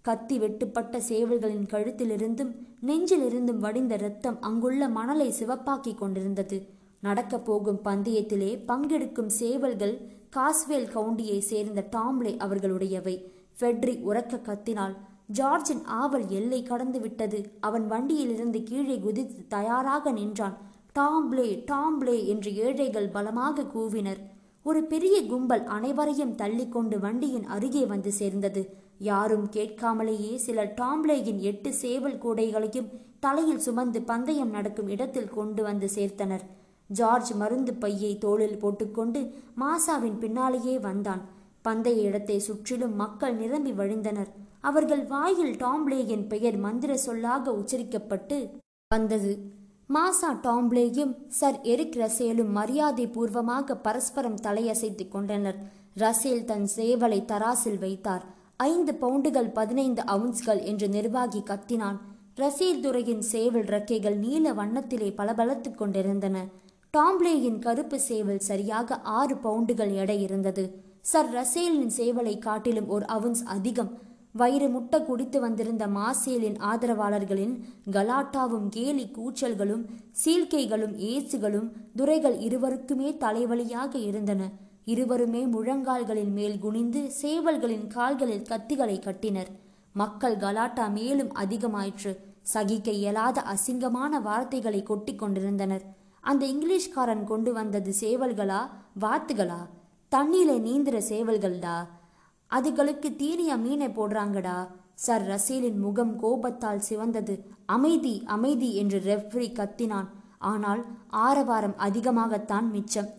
கத்தி 0.00 0.38
வெட்டுப்பட்ட 0.38 0.96
சேவல்களின் 1.08 1.66
கழுத்திலிருந்தும் 1.66 2.50
நெஞ்சிலிருந்தும் 2.86 3.58
வடிந்த 3.58 3.94
இரத்தம் 3.94 4.40
அங்குள்ள 4.40 4.88
மணலை 4.88 5.34
சிவப்பாக்கிக் 5.38 5.94
கொண்டிருந்தது. 5.94 6.58
நடக்கப் 7.00 7.44
போகும் 7.44 7.80
பந்தயத்திலே 7.84 8.50
பங்கெடுக்கும் 8.68 9.32
சேவல்கள் 9.40 9.94
காஸ்வேல் 10.36 10.90
கவுண்டியை 10.94 11.38
சேர்ந்த 11.38 11.86
டாம்லே 11.96 12.32
அவர்களுடையவை. 12.46 13.16
ஃபெட்ரி 13.60 13.94
உறக்க 14.10 14.40
கத்தினால் 14.40 14.94
ஜார்ஜின் 15.38 15.84
ஆவல் 15.84 16.28
எல்லை 16.28 16.62
கடந்து 16.62 17.00
விட்டது 17.00 17.38
அவன் 17.60 17.86
வண்டியிலிருந்து 17.86 18.62
கீழே 18.62 18.98
குதித்து 18.98 19.44
தயாராக 19.48 20.12
நின்றான். 20.12 20.56
டாம்ப்ளே 20.98 21.46
டாம்ப்ளே 21.70 22.16
என்று 22.32 22.50
ஏழைகள் 22.54 23.08
பலமாக 23.08 23.66
கூவினர். 23.74 24.20
ஒரு 24.62 24.84
பெரிய 24.84 25.16
கும்பல் 25.26 25.64
அனைவரையும் 25.76 26.34
தள்ளிக்கொண்டு 26.34 26.98
வண்டியின் 26.98 27.46
அருகே 27.46 27.86
வந்து 27.86 28.12
சேர்ந்தது. 28.12 28.62
யாரும் 28.98 29.46
கேட்காமலேயே 29.56 30.34
சிலர் 30.34 30.74
டாம்ப்ளேயின் 30.80 31.40
எட்டு 31.50 31.74
சேவல் 31.74 32.20
கூடைகளையும் 32.24 32.92
தலையில் 33.18 33.58
சுமந்து 33.58 34.02
பந்தயம் 34.02 34.50
நடக்கும் 34.50 34.88
இடத்தில் 34.88 35.28
கொண்டு 35.28 35.62
வந்து 35.62 35.88
சேர்த்தனர். 35.96 36.44
ஜார்ஜ் 36.90 37.32
மருந்து 37.34 37.74
பையை 37.74 38.12
தோளில் 38.18 38.58
போட்டுக்கொண்டு 38.58 39.20
மாசாவின் 39.62 40.18
பின்னாலேயே 40.18 40.78
வந்தான். 40.78 41.22
பந்தய 41.62 42.08
இடத்தை 42.08 42.38
சுற்றிலும் 42.38 42.94
மக்கள் 42.94 43.34
நிரம்பி 43.34 43.72
வழிந்தனர். 43.72 44.30
அவர்கள் 44.60 45.04
வாயில் 45.06 45.54
டாம்ப்ளேயின் 45.56 46.26
பெயர் 46.26 46.56
மந்திர 46.56 46.96
சொல்லாக 46.96 47.52
உச்சரிக்கப்பட்டு 47.52 48.38
வந்தது. 48.90 49.32
மாசா 49.88 50.28
டாம்ப்ளேயும் 50.42 51.14
சர் 51.28 51.60
எரிக் 51.60 51.96
ரசேலும் 51.96 52.48
மரியாதை 52.48 53.06
பூர்வமாக 53.06 53.76
பரஸ்பரம் 53.76 54.40
தலையசைத்துக் 54.42 55.08
கொண்டனர். 55.08 55.56
ரசேல் 55.96 56.44
தன் 56.44 56.68
சேவலை 56.76 57.18
தராசில் 57.24 57.78
வைத்தார். 57.78 58.24
ஐந்து 58.56 58.92
பவுண்டுகள் 59.00 59.52
பதினைந்து 59.52 60.04
அவுன்ஸ்கள் 60.04 60.62
என்று 60.62 60.88
நிர்வாகி 60.88 61.42
கத்தினான். 61.46 61.98
ரசேல் 62.36 62.80
துறையின் 62.80 63.20
சேவல் 63.20 63.64
ரக்கைகள் 63.64 64.16
நீல 64.16 64.52
வண்ணத்திலே 64.52 65.14
பளபளத்துக் 65.14 65.78
கொண்டிருந்தன. 65.78 66.46
டாம்ப்ளேயின் 66.96 67.58
கருப்பு 67.58 68.00
சேவல் 68.00 68.38
சரியாக 68.38 69.00
ஆறு 69.00 69.34
பவுண்டுகள் 69.34 69.94
எடை 69.94 70.22
இருந்தது. 70.22 70.82
சர் 71.00 71.32
ரசேலின் 71.32 71.90
சேவலை 71.96 72.38
காட்டிலும் 72.38 72.88
ஒரு 72.88 73.06
அவுன்ஸ் 73.06 73.42
அதிகம். 73.44 73.98
வயிறு 74.36 74.68
முட்டை 74.68 75.02
குடித்து 75.02 75.40
வந்திருந்த 75.40 75.86
மாசேலின் 75.86 76.56
ஆதரவாளர்களின் 76.60 77.52
கலாட்டாவும் 77.90 78.68
கேலி 78.68 79.10
கூச்சல்களும் 79.16 79.84
சீழ்க்கைகளும் 80.24 80.96
ஏசுகளும் 80.96 81.68
துரைகள் 81.96 82.38
இருவருக்குமே 82.38 83.10
தலைவலியாக 83.16 83.94
இருந்தன. 83.94 84.50
இருவருமே 84.84 85.42
முழங்கால்களின் 85.46 86.32
மேல் 86.32 86.58
குனிந்து 86.58 87.10
சேவல்களின் 87.22 87.86
கால்களில் 87.86 88.46
கத்திகளை 88.50 88.98
கட்டினர். 88.98 89.50
மக்கள் 89.92 90.36
கலாட்டா 90.36 90.86
மேலும் 90.88 91.32
அதிகமாயிற்று. 91.34 92.16
சகிக்க 92.42 92.90
இயலாத 92.90 93.44
அசிங்கமான 93.54 94.22
வார்த்தைகளை 94.22 94.82
கொட்டி 94.82 95.14
கொண்டிருந்தனர். 95.14 95.84
அந்த 96.20 96.46
இங்கிலீஷ்காரன் 96.46 97.24
கொண்டு 97.24 97.52
வந்தது 97.52 97.94
சேவல்களா 98.00 98.62
வாத்துகளா? 99.00 99.62
தண்ணீரை 100.08 100.58
நீந்திர 100.60 100.96
சேவல்கள்டா? 101.08 101.76
அதுகளுக்கு 102.50 103.16
தீனிய 103.16 103.56
மீனை 103.56 103.86
போடுறாங்கடா. 103.86 104.66
சர் 104.94 105.24
ரசீலின் 105.28 105.78
முகம் 105.78 106.18
கோபத்தால் 106.18 106.82
சிவந்தது. 106.88 107.40
அமைதி 107.66 108.22
அமைதி 108.26 108.74
என்று 108.74 108.98
ரெஃப்ரி 108.98 109.48
கத்தினான். 109.52 110.08
ஆனால் 110.38 110.84
ஆரவாரம் 111.08 111.74
அதிகமாகத்தான் 111.78 112.70
மிச்சம். 112.70 113.10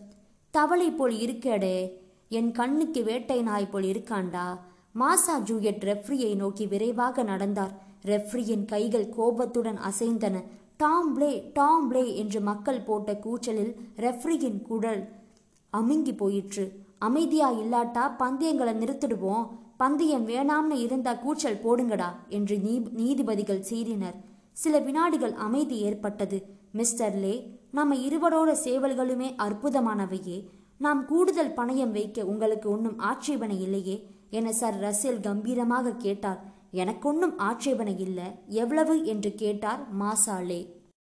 தவளை 0.50 0.90
போல் 0.90 1.12
இருக்கேடே. 1.12 1.92
என் 2.28 2.52
கண்ணுக்கு 2.52 3.04
வேட்டை 3.04 3.42
நாய் 3.42 3.70
போல் 3.70 3.82
இருக்காண்டா. 3.82 4.58
மாசா 4.98 5.34
ஜூயட் 5.44 5.82
ரெஃப்ரியை 5.90 6.36
நோக்கி 6.36 6.66
விரைவாக 6.66 7.22
நடந்தார். 7.22 7.74
ரெஃப்ரியின் 8.04 8.64
கைகள் 8.64 9.08
கோபத்துடன் 9.08 9.78
அசைந்தன. 9.78 10.42
டாம் 10.76 11.14
பிளே 11.14 11.50
டாம் 11.54 11.88
பிளே 11.88 12.16
என்று 12.16 12.40
மக்கள் 12.40 12.80
போட்ட 12.80 13.12
கூச்சலில் 13.14 13.76
ரெஃப்ரியின் 13.96 14.62
குடல் 14.62 15.08
அமுங்கி 15.72 16.16
போயிற்று. 16.16 16.85
அமைதியா 16.98 17.52
இல்லாட்டா 17.52 18.16
பந்தயங்களை 18.16 18.74
நிறுத்திடுவோம். 18.74 19.46
பந்தயம் 19.76 20.28
வேணாம்னு 20.28 20.70
இருந்தா 20.70 21.12
கூச்சல் 21.14 21.62
போடுங்கடா 21.64 22.08
என்று 22.28 22.58
நீ 22.58 22.78
நீதிபதிகள் 22.78 23.66
சீறினர். 23.70 24.14
சில 24.52 24.78
வினாடிகள் 24.78 25.32
அமைதி 25.32 25.78
ஏற்பட்டது. 25.78 26.38
மிஸ்டர் 26.72 27.14
லே 27.14 27.34
நம்ம 27.70 27.94
இருவரோட 27.94 28.50
சேவல்களுமே 28.64 29.28
அற்புதமானவையே. 29.46 30.38
நாம் 30.78 31.04
கூடுதல் 31.04 31.54
பணயம் 31.56 31.90
வைக்க 31.90 32.24
உங்களுக்கு 32.24 32.70
ஒன்றும் 32.70 32.98
ஆட்சேபனை 32.98 33.60
இல்லையே 33.60 33.96
என 34.30 34.52
சர் 34.52 34.80
ரசேல் 34.80 35.20
கம்பீரமாக 35.20 35.94
கேட்டார். 35.96 36.40
எனக்கொன்னும் 36.70 37.38
ஆட்சேபனை 37.38 37.98
இல்லை 37.98 38.24
எவ்வளவு 38.48 39.04
என்று 39.04 39.34
கேட்டார் 39.34 39.82
மாசாலே 40.00 40.60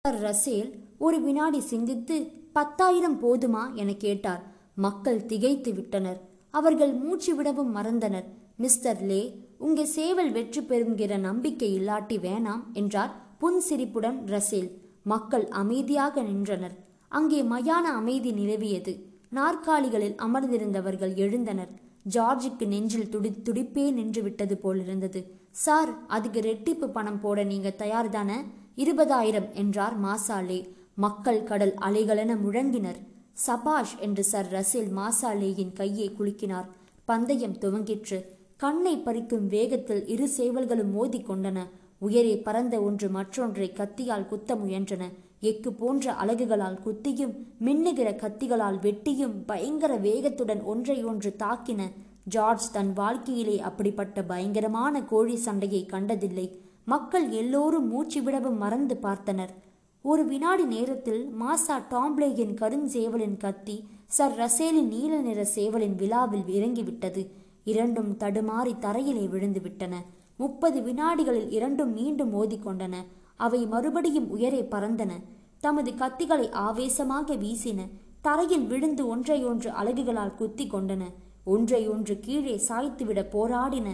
சர் 0.04 0.20
ரசேல் 0.22 0.70
ஒரு 0.98 1.20
வினாடி 1.20 1.60
சிந்தித்து 1.60 2.16
பத்தாயிரம் 2.52 3.20
போதுமா? 3.22 3.74
என 3.74 3.92
கேட்டார். 3.92 4.42
மக்கள் 4.84 5.20
திகைத்து 5.26 5.70
விட்டனர். 5.74 6.18
அவர்கள் 6.50 6.92
மூச்சு 6.92 7.32
விடவும் 7.36 7.72
மறந்தனர். 7.76 8.26
மிஸ்டர் 8.56 9.00
லே 9.02 9.20
உங்க 9.58 9.86
சேவல் 9.86 10.30
வெற்றி 10.30 10.60
பெறுங்கிற 10.60 11.18
நம்பிக்கை 11.18 11.68
இல்லாட்டி 11.78 12.16
வேணாம் 12.26 12.62
என்றார் 12.72 13.12
புன்சிரிப்புடன் 13.40 14.18
ரசேல். 14.26 14.70
மக்கள் 15.02 15.46
அமைதியாக 15.62 16.22
நின்றனர். 16.22 16.76
அங்கே 17.08 17.40
மயான 17.42 17.84
அமைதி 18.00 18.32
நிலவியது. 18.32 18.94
நாற்காலிகளில் 19.30 20.16
அமர்ந்திருந்தவர்கள் 20.26 21.14
எழுந்தனர். 21.24 21.72
ஜார்ஜுக்கு 22.14 22.66
நெஞ்சில் 22.66 23.08
துடி 23.08 23.30
துடிப்பே 23.42 23.84
நின்று 23.92 24.22
விட்டது 24.22 24.56
போலிருந்தது. 24.56 25.20
சார் 25.64 25.92
அதுக்கு 26.06 26.40
ரெட்டிப்பு 26.40 26.86
பணம் 26.96 27.20
போட 27.20 27.38
நீங்க 27.44 27.70
தயார் 27.70 28.08
தானே? 28.08 28.38
இருபதாயிரம் 28.76 29.48
என்றார் 29.52 29.96
மாசாலே. 30.00 30.60
மக்கள் 30.94 31.42
கடல் 31.42 31.74
அலைகளென 31.80 32.32
முழங்கினர். 32.44 33.00
சபாஷ் 33.46 33.98
என்று 33.98 34.24
சர் 34.24 34.52
ரசேல் 34.52 34.88
மாசாலேயின் 34.96 35.72
கையை 35.72 36.10
குலுக்கினார். 36.10 36.68
பந்தயம் 37.04 37.58
துவங்கிற்று. 37.58 38.24
கண்ணை 38.56 38.96
பறிக்கும் 38.96 39.46
வேகத்தில் 39.46 40.06
இரு 40.06 40.28
சேவல்களும் 40.36 40.92
மோதி 40.92 41.18
கொண்டன. 41.18 41.58
உயரே 41.98 42.36
பறந்த 42.36 42.80
ஒன்று 42.80 43.08
மற்றொன்றை 43.08 43.72
கத்தியால் 43.72 44.26
குத்த 44.26 44.54
முயன்றன. 44.54 45.04
எக்கு 45.42 45.70
போன்ற 45.70 46.12
அலகுகளால் 46.12 46.80
குத்தியும் 46.86 47.34
மின்னுகிற 47.60 48.16
கத்திகளால் 48.16 48.80
வெட்டியும் 48.80 49.34
பயங்கர 49.46 49.96
வேகத்துடன் 49.96 50.62
ஒன்றை 50.62 51.04
ஒன்று 51.04 51.36
தாக்கின. 51.38 51.80
ஜார்ஜ் 52.24 52.72
தன் 52.72 52.92
வாழ்க்கையிலே 52.92 53.60
அப்படிப்பட்ட 53.60 54.22
பயங்கரமான 54.22 55.02
கோழி 55.02 55.36
சண்டையை 55.36 55.86
கண்டதில்லை. 55.86 56.58
மக்கள் 56.84 57.30
எல்லோரும் 57.30 57.88
மூச்சு 57.88 58.22
விடவும் 58.22 58.58
மறந்து 58.58 58.98
பார்த்தனர். 59.02 59.54
ஒரு 60.02 60.24
வினாடி 60.24 60.64
நேரத்தில் 60.64 61.30
மாசா 61.40 61.76
டாம்ப்ளேயின் 61.90 62.54
கருஞ்சேவலின் 62.54 63.36
கத்தி 63.36 63.84
சர் 64.06 64.34
ரசேலின் 64.34 64.88
நீல 64.88 65.20
நிற 65.20 65.46
சேவலின் 65.54 65.94
விழாவில் 65.94 66.44
இறங்கிவிட்டது. 66.48 67.26
இரண்டும் 67.64 68.16
தடுமாறி 68.18 68.72
தரையிலே 68.80 69.28
விழுந்து 69.28 69.60
விட்டன 69.60 70.04
முப்பது 70.36 70.80
வினாடிகளில் 70.80 71.50
இரண்டும் 71.50 71.92
மீண்டும் 71.92 72.32
மோதிக்கொண்டன. 72.34 72.94
அவை 73.36 73.66
மறுபடியும் 73.66 74.30
உயரே 74.30 74.62
பறந்தன. 74.70 75.10
தமது 75.58 75.90
கத்திகளை 75.90 76.50
ஆவேசமாக 76.50 77.34
வீசின. 77.34 77.88
தரையில் 78.20 78.66
விழுந்து 78.66 79.16
ஒன்றையொன்று 79.16 79.70
அலகுகளால் 79.70 80.34
குத்தி 80.34 80.66
கொண்டன. 80.66 81.02
ஒன்றையொன்று 81.46 82.20
கீழே 82.20 82.60
சாய்த்துவிட 82.68 83.22
போராடின. 83.32 83.88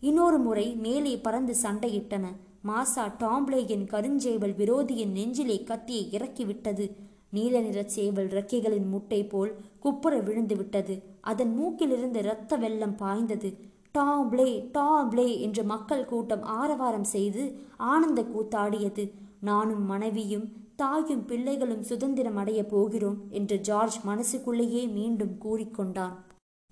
இன்னொரு 0.00 0.38
முறை 0.38 0.74
மேலே 0.74 1.16
பறந்து 1.16 1.54
சண்டையிட்டன. 1.62 2.26
மாசா 2.68 3.04
டாம்ப்ளேயின் 3.22 3.84
கருஞ்சேவல் 3.92 4.54
விரோதியின் 4.60 5.12
நெஞ்சிலே 5.12 5.56
கத்தியை 5.62 6.04
இறக்கிவிட்டது. 6.10 6.86
நீல 7.30 7.60
நிற 7.60 7.82
சேவல் 7.82 8.28
ரெக்கைகளின் 8.28 8.88
முட்டை 8.88 9.24
போல் 9.24 9.52
குப்புற 9.78 10.18
விழுந்து 10.18 10.56
விட்டது. 10.56 10.94
அதன் 11.20 11.52
மூக்கிலிருந்து 11.58 12.16
இரத்த 12.16 12.56
வெள்ளம் 12.56 12.96
பாய்ந்தது. 12.96 13.50
டாம்ப்ளே 13.98 14.48
டாம்ப்ளே 14.78 15.40
என்று 15.40 15.64
மக்கள் 15.64 16.04
கூட்டம் 16.04 16.42
ஆரவாரம் 16.42 17.04
செய்து 17.04 17.42
ஆனந்த 17.76 18.22
கூத்தாடியது. 18.22 19.04
நானும் 19.40 19.84
மனைவியும் 19.84 20.46
தாயும் 20.76 21.26
பிள்ளைகளும் 21.26 21.82
சுதந்திரம் 21.82 22.36
அடைய 22.36 22.60
போகிறோம் 22.66 23.18
என்று 23.30 23.56
ஜார்ஜ் 23.60 23.98
மனசுக்குள்ளேயே 24.04 24.86
மீண்டும் 24.88 25.34
கூறிக்கொண்டான் 25.44 26.14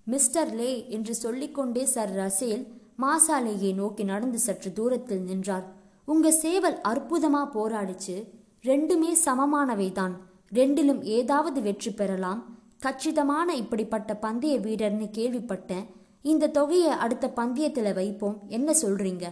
மிஸ்டர் 0.07 0.55
லே 0.55 0.89
என்று 0.89 1.15
சொல்லிக்கொண்டே 1.15 1.85
சர் 1.85 2.15
ரசேல் 2.17 2.65
மாசாலேயை 2.99 3.75
நோக்கி 3.75 4.05
நடந்து 4.05 4.39
சற்று 4.39 4.73
தூரத்தில் 4.73 5.23
நின்றார். 5.23 5.67
உங்க 6.05 6.31
சேவல் 6.31 6.79
அற்புதமா 6.89 7.43
போராடிச்சு 7.55 8.29
ரெண்டுமே 8.63 9.13
சமமானவை 9.25 9.93
தான் 9.93 10.15
ரெண்டிலும் 10.53 11.03
ஏதாவது 11.03 11.63
வெற்றி 11.63 11.91
பெறலாம். 11.91 12.41
கச்சிதமான 12.79 13.55
இப்படிப்பட்ட 13.55 14.15
பந்தய 14.15 14.59
வீரர்னு 14.59 15.07
கேள்விப்பட்டேன். 15.19 15.87
இந்த 16.23 16.47
தொகையை 16.47 16.89
அடுத்த 16.89 17.33
பந்தயத்துல 17.37 17.95
வைப்போம். 17.95 18.39
என்ன 18.49 18.75
சொல்றீங்க? 18.83 19.25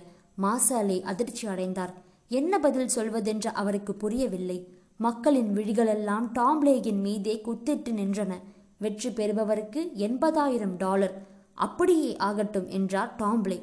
மாசாலே 0.42 1.02
அதிர்ச்சி 1.02 1.46
அடைந்தார். 1.46 1.92
என்ன 2.28 2.58
பதில் 2.58 2.94
சொல்வதென்று 2.94 3.46
அவருக்கு 3.46 3.94
புரியவில்லை. 3.94 4.58
மக்களின் 4.96 5.52
விழிகளெல்லாம் 5.52 6.26
டாம்ப்ளேயின் 6.38 7.00
மீதே 7.00 7.40
குத்திட்டு 7.44 7.92
நின்றன. 7.92 8.32
வெற்றி 8.78 9.10
பெறுபவருக்கு 9.10 9.80
எண்பதாயிரம் 9.96 10.76
டாலர். 10.76 11.26
அப்படியே 11.54 12.16
ஆகட்டும் 12.16 12.68
என்றார் 12.68 13.14
டாம்ப்ளே 13.18 13.58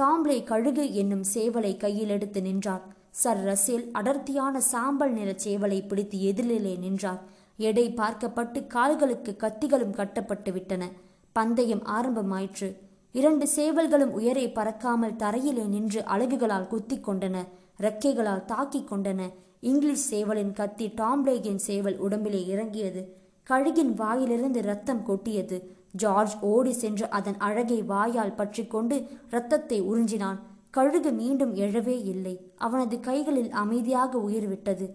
டாம்லே 0.00 0.44
கழுகு 0.44 0.92
என்னும் 0.92 1.24
சேவலை 1.34 1.76
கையில் 1.76 2.08
எடுத்து 2.08 2.42
நின்றார். 2.42 2.82
சர் 3.10 3.42
ரசேல் 3.44 3.90
அடர்த்தியான 3.92 4.60
சாம்பல் 4.60 5.12
நிற 5.12 5.34
சேவலை 5.44 5.88
பிடித்து 5.88 6.18
எதிரிலே 6.18 6.78
நின்றார். 6.78 7.22
எடை 7.56 7.94
பார்க்கப்பட்டு 7.94 8.66
கால்களுக்கு 8.66 9.36
கத்திகளும் 9.36 9.90
கட்டப்பட்டு 9.90 10.52
விட்டன. 10.52 10.88
பந்தயம் 11.32 11.82
ஆரம்பமாயிற்று. 11.86 12.68
இரண்டு 13.12 13.48
சேவல்களும் 13.56 14.12
உயரே 14.12 14.46
பறக்காமல் 14.46 15.16
தரையிலே 15.16 15.66
நின்று 15.66 16.00
அழகுகளால் 16.00 16.66
குத்தி 16.66 16.96
கொண்டன. 16.96 17.36
ரெக்கைகளால் 17.80 18.44
தாக்கிக் 18.44 18.92
கொண்டன. 18.92 19.20
இங்கிலீஷ் 19.60 20.14
சேவலின் 20.14 20.52
கத்தி 20.52 20.86
டாம்ப்ளேகின் 20.96 21.62
சேவல் 21.68 21.98
உடம்பிலே 21.98 22.46
இறங்கியது. 22.46 23.02
கழுகின் 23.50 23.94
வாயிலிருந்து 23.94 24.62
ரத்தம் 24.62 25.04
கொட்டியது. 25.04 25.58
ஜார்ஜ் 25.90 26.34
ஓடி 26.40 26.72
சென்று 26.72 27.06
அதன் 27.18 27.38
அழகை 27.38 27.82
வாயால் 27.82 28.34
பற்றி 28.34 28.66
கொண்டு 28.66 28.96
இரத்தத்தை 29.30 29.78
உறிஞ்சினான். 29.82 30.38
கழுகு 30.70 31.12
மீண்டும் 31.12 31.54
எழவே 31.54 31.96
இல்லை. 32.04 32.34
அவனது 32.56 33.00
கைகளில் 33.00 33.50
அமைதியாக 33.62 34.18
உயிர் 34.18 34.48
விட்டது. 34.48 34.86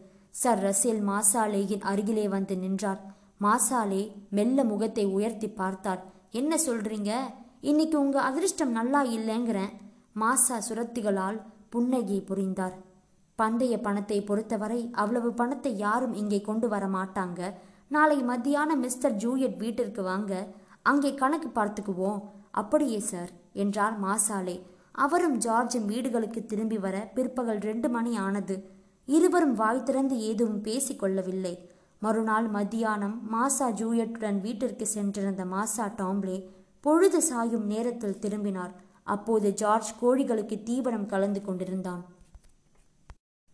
சர் 0.41 0.61
ரசேல் 0.65 1.01
மாசாலேயின் 1.09 1.83
அருகிலே 1.91 2.27
வந்து 2.27 2.57
நின்றார். 2.57 3.01
மாசாலே 3.45 4.03
மெல்ல 4.29 4.63
முகத்தை 4.63 5.05
உயர்த்தி 5.05 5.47
பார்த்தார். 5.47 6.01
என்ன 6.31 6.57
சொல்றீங்க? 6.67 7.11
இன்னைக்கு 7.61 7.97
உங்க 7.99 8.17
அதிர்ஷ்டம் 8.21 8.71
நல்லா 8.71 9.03
இல்லைங்கிறேன். 9.17 9.71
மாசா 10.21 10.57
சுரத்திகளால் 10.67 11.39
புன்னகை 11.69 12.19
புரிந்தார். 12.21 12.75
பந்தய 13.39 13.75
பணத்தை 13.81 14.17
பொறுத்தவரை 14.21 14.81
அவ்வளவு 14.91 15.29
பணத்தை 15.33 15.71
யாரும் 15.77 16.13
இங்கே 16.13 16.41
கொண்டு 16.41 16.67
வர 16.73 16.85
மாட்டாங்க 16.87 17.53
நாளை 17.87 18.17
மத்தியான 18.23 18.75
மிஸ்டர் 18.75 19.15
ஜூயட் 19.23 19.57
வீட்டிற்கு 19.57 20.01
வாங்க. 20.03 20.33
அங்கே 20.89 21.11
கணக்கு 21.21 21.49
பார்த்துக்குவோம். 21.49 22.21
அப்படியே 22.61 22.99
சார் 23.11 23.31
என்றார் 23.63 23.95
மாசாலே. 24.05 24.57
அவரும் 25.03 25.37
ஜார்ஜும் 25.45 25.87
வீடுகளுக்கு 25.91 26.41
திரும்பி 26.45 26.77
வர 26.85 26.95
பிற்பகல் 27.15 27.61
ரெண்டு 27.69 27.87
மணி 27.89 28.11
ஆனது. 28.25 28.55
இருவரும் 29.07 29.55
வாய் 29.61 29.85
திறந்து 29.87 30.15
ஏதும் 30.29 30.57
பேசிக்கொள்ளவில்லை 30.67 31.55
மறுநாள் 32.01 32.47
மத்தியானம் 32.55 33.15
மாசா 33.33 33.67
ஜூயட்டுடன் 33.79 34.39
வீட்டிற்கு 34.45 34.85
சென்றிருந்த 34.85 35.43
மாசா 35.45 35.85
டாம்ப்ளே 35.99 36.37
பொழுது 36.85 37.19
சாயும் 37.21 37.67
நேரத்தில் 37.73 38.19
திரும்பினார். 38.23 38.73
அப்போது 39.13 39.47
ஜார்ஜ் 39.61 39.91
கோழிகளுக்கு 40.01 40.55
தீவனம் 40.69 41.09
கலந்து 41.13 41.41
கொண்டிருந்தான். 41.41 42.03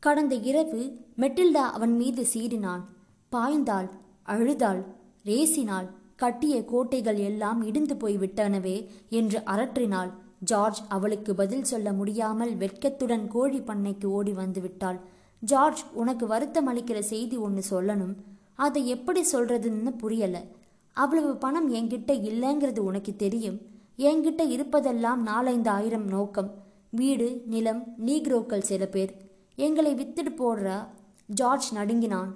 கடந்த 0.03 0.35
இரவு 0.49 0.81
மெட்டில்டா 1.21 1.65
அவன் 1.77 1.95
மீது 1.95 2.23
சீறினான். 2.33 2.83
பாய்ந்தாள் 3.31 3.89
அழுதாள் 4.33 4.81
ரேசினாள். 5.25 5.89
கட்டிய 6.21 6.55
கோட்டைகள் 6.65 7.19
எல்லாம் 7.29 7.59
இடிந்து 7.63 7.95
போய் 7.97 8.17
விட்டனவே 8.17 8.75
என்று 9.09 9.39
அரற்றினாள். 9.45 10.11
ஜார்ஜ் 10.39 10.79
அவளுக்கு 10.89 11.31
பதில் 11.35 11.63
சொல்ல 11.63 11.89
முடியாமல் 11.93 12.53
வெட்கத்துடன் 12.55 13.25
கோழி 13.27 13.59
பண்ணைக்கு 13.59 14.05
ஓடி 14.17 14.33
வந்து 14.33 14.61
விட்டாள் 14.61 14.99
ஜார்ஜ் 15.43 15.81
உனக்கு 15.93 16.25
வருத்தம் 16.27 16.67
அளிக்கிற 16.67 16.99
செய்தி 17.11 17.37
ஒன்று 17.37 17.63
சொல்லணும். 17.71 18.15
அதை 18.55 18.81
எப்படி 18.87 19.21
சொல்றதுன்னு 19.31 19.91
புரியல. 19.97 20.37
அவ்வளவு 20.97 21.31
பணம் 21.35 21.73
என்கிட்ட 21.73 22.11
இல்லைங்கிறது 22.29 22.79
உனக்கு 22.79 23.11
தெரியும். 23.15 23.57
என்கிட்ட 23.97 24.41
இருப்பதெல்லாம் 24.55 25.21
நாலைந்து 25.29 25.69
ஆயிரம் 25.69 26.07
நோக்கம். 26.07 26.49
வீடு 26.89 27.27
நிலம் 27.45 27.83
நீக்ரோக்கள் 28.05 28.67
சில 28.69 28.85
பேர். 28.85 29.13
எங்களை 29.55 29.91
வித்துட்டு 29.95 30.31
போடுற. 30.37 30.67
ஜார்ஜ் 31.25 31.69
நடுங்கினான். 31.73 32.31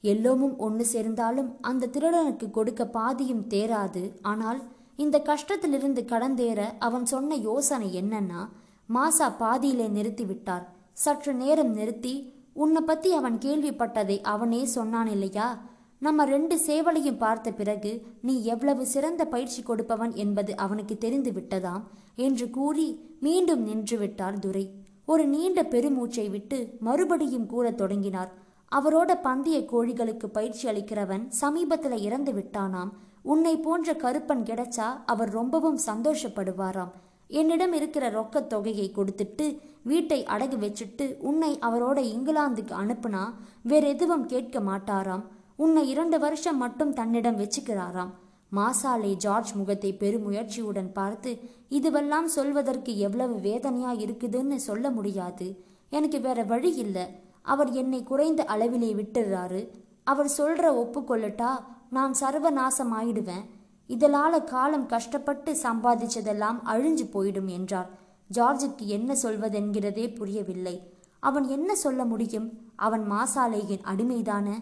எல்லோமும் 0.00 0.58
ஒன்று 0.58 0.84
சேர்ந்தாலும் 0.84 1.56
அந்த 1.60 1.86
திருடனுக்கு 1.86 2.50
கொடுக்க 2.50 2.86
பாதியும் 2.86 3.44
தேராது. 3.48 4.12
ஆனால் 4.22 4.62
இந்த 4.96 5.22
கஷ்டத்திலிருந்து 5.24 6.02
கடந்தேற 6.04 6.60
அவன் 6.78 7.06
சொன்ன 7.06 7.34
யோசனை 7.34 8.02
என்னன்னா 8.02 8.48
மாசா 8.94 9.32
பாதியிலே 9.38 9.88
நிறுத்திவிட்டார். 9.88 10.64
சற்று 10.92 11.34
நேரம் 11.34 11.72
நிறுத்தி 11.72 12.32
உன்னை 12.52 12.82
பத்தி 12.82 13.12
அவன் 13.12 13.38
கேள்விப்பட்டதை 13.38 14.20
அவனே 14.22 14.64
சொன்னான் 14.64 15.06
இல்லையா? 15.06 15.62
நம்ம 15.98 16.24
ரெண்டு 16.24 16.56
சேவலையும் 16.66 17.16
பார்த்த 17.16 17.52
பிறகு 17.52 18.06
நீ 18.22 18.44
எவ்வளவு 18.44 18.86
சிறந்த 18.86 19.24
பயிற்சி 19.24 19.62
கொடுப்பவன் 19.62 20.14
என்பது 20.14 20.56
அவனுக்கு 20.56 20.98
தெரிந்து 20.98 21.30
விட்டதாம் 21.30 21.82
என்று 22.16 22.50
கூறி 22.50 23.16
மீண்டும் 23.20 23.66
நின்றுவிட்டார் 23.66 24.38
துரை. 24.38 24.70
ஒரு 25.06 25.26
நீண்ட 25.26 25.62
பெருமூச்சை 25.62 26.30
விட்டு 26.30 26.76
மறுபடியும் 26.80 27.46
கூறத் 27.46 27.76
தொடங்கினார். 27.76 28.46
அவரோட 28.76 29.20
பந்தய 29.22 29.60
கோழிகளுக்கு 29.60 30.26
பயிற்சி 30.26 30.68
அளிக்கிறவன் 30.68 31.28
சமீபத்தில் 31.28 31.98
இறந்து 31.98 32.32
விட்டானாம். 32.32 32.90
உன்னை 33.22 33.56
போன்ற 33.56 33.92
கருப்பன் 33.92 34.42
கிடைச்சா 34.42 35.02
அவர் 35.06 35.30
ரொம்பவும் 35.30 35.78
சந்தோஷப்படுவாராம். 35.86 36.90
என்னிடம் 37.28 37.72
இருக்கிற 37.72 38.10
ரொக்கத் 38.10 38.46
தொகையை 38.46 38.92
கொடுத்துட்டு 38.94 39.58
வீட்டை 39.82 40.24
அடகு 40.24 40.58
வச்சுட்டு 40.58 41.16
உன்னை 41.18 41.58
அவரோட 41.58 41.98
இங்கிலாந்துக்கு 41.98 42.72
அனுப்புனா 42.72 43.32
வேற 43.62 43.88
எதுவும் 43.88 44.26
கேட்க 44.26 44.60
மாட்டாராம். 44.60 45.22
உன்னை 45.56 45.88
இரண்டு 45.88 46.18
வருஷம் 46.18 46.56
மட்டும் 46.56 46.92
தன்னிடம் 46.92 47.38
வச்சுக்கிறாராம். 47.38 48.10
மாசாலே 48.56 49.12
ஜார்ஜ் 49.12 49.52
முகத்தை 49.52 49.96
பெருமுயற்சியுடன் 50.00 50.92
பார்த்து 50.92 51.38
இதுவெல்லாம் 51.70 52.24
சொல்வதற்கு 52.24 52.98
எவ்வளவு 52.98 53.40
வேதனையா 53.40 53.92
இருக்குதுன்னு 53.92 54.56
சொல்ல 54.56 54.90
முடியாது. 54.90 55.64
எனக்கு 55.90 56.20
வேற 56.20 56.42
வழி 56.42 56.74
இல்லை. 56.74 57.26
அவர் 57.42 57.70
என்னை 57.70 58.02
குறைந்த 58.02 58.46
அளவிலே 58.48 58.90
விட்டுறாரு. 58.94 59.68
அவர் 60.04 60.30
சொல்ற 60.38 60.64
ஒப்புக்கொள்ளட்டா 60.82 61.50
நான் 61.90 62.14
சர்வநாசம் 62.20 62.92
ஆயிடுவேன் 63.00 63.44
இதனால 63.88 64.44
காலம் 64.44 64.86
கஷ்டப்பட்டு 64.86 65.56
சம்பாதிச்சதெல்லாம் 65.62 66.58
அழிஞ்சு 66.64 67.04
போயிடும் 67.12 67.46
என்றார். 67.46 67.90
ஜார்ஜுக்கு 68.34 68.84
என்ன 68.84 69.16
சொல்வதென்கிறதே 69.22 70.14
புரியவில்லை. 70.14 70.92
அவன் 71.20 71.46
என்ன 71.48 71.74
சொல்ல 71.74 72.04
முடியும்? 72.04 72.52
அவன் 72.76 73.10
மாசாலேயின் 73.10 73.84
அடிமைதானே? 73.84 74.54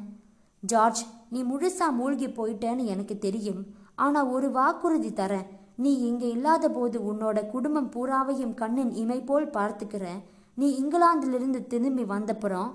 ஜார்ஜ் 0.60 1.06
நீ 1.30 1.42
முழுசா 1.42 1.90
மூழ்கி 1.90 2.26
போயிட்டேன்னு 2.26 2.84
எனக்கு 2.84 3.18
தெரியும். 3.18 3.66
ஆனா 3.94 4.24
ஒரு 4.24 4.50
வாக்குறுதி 4.50 5.08
தரேன். 5.08 5.46
நீ 5.76 5.98
இங்க 5.98 6.26
இல்லாத 6.26 6.70
போது 6.70 7.00
உன்னோட 7.00 7.46
குடும்பம் 7.46 7.90
பூராவையும் 7.90 8.54
கண்ணின் 8.54 8.92
இமை 8.92 9.20
போல் 9.20 9.50
பார்த்துக்கிறேன். 9.50 10.22
நீ 10.58 10.66
இங்கிலாந்திலிருந்து 10.80 11.66
திரும்பி 11.66 12.02
வந்தப்புறம் 12.02 12.70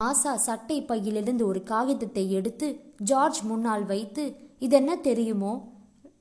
ஆசா 0.00 0.34
சட்டை 0.34 0.82
பையிலிருந்து 0.82 1.46
ஒரு 1.46 1.62
காகிதத்தை 1.62 2.30
எடுத்து 2.30 2.66
ஜார்ஜ் 2.96 3.42
முன்னால் 3.42 3.84
வைத்து 3.84 4.24
இதென்ன 4.58 4.96
தெரியுமோ? 4.96 5.52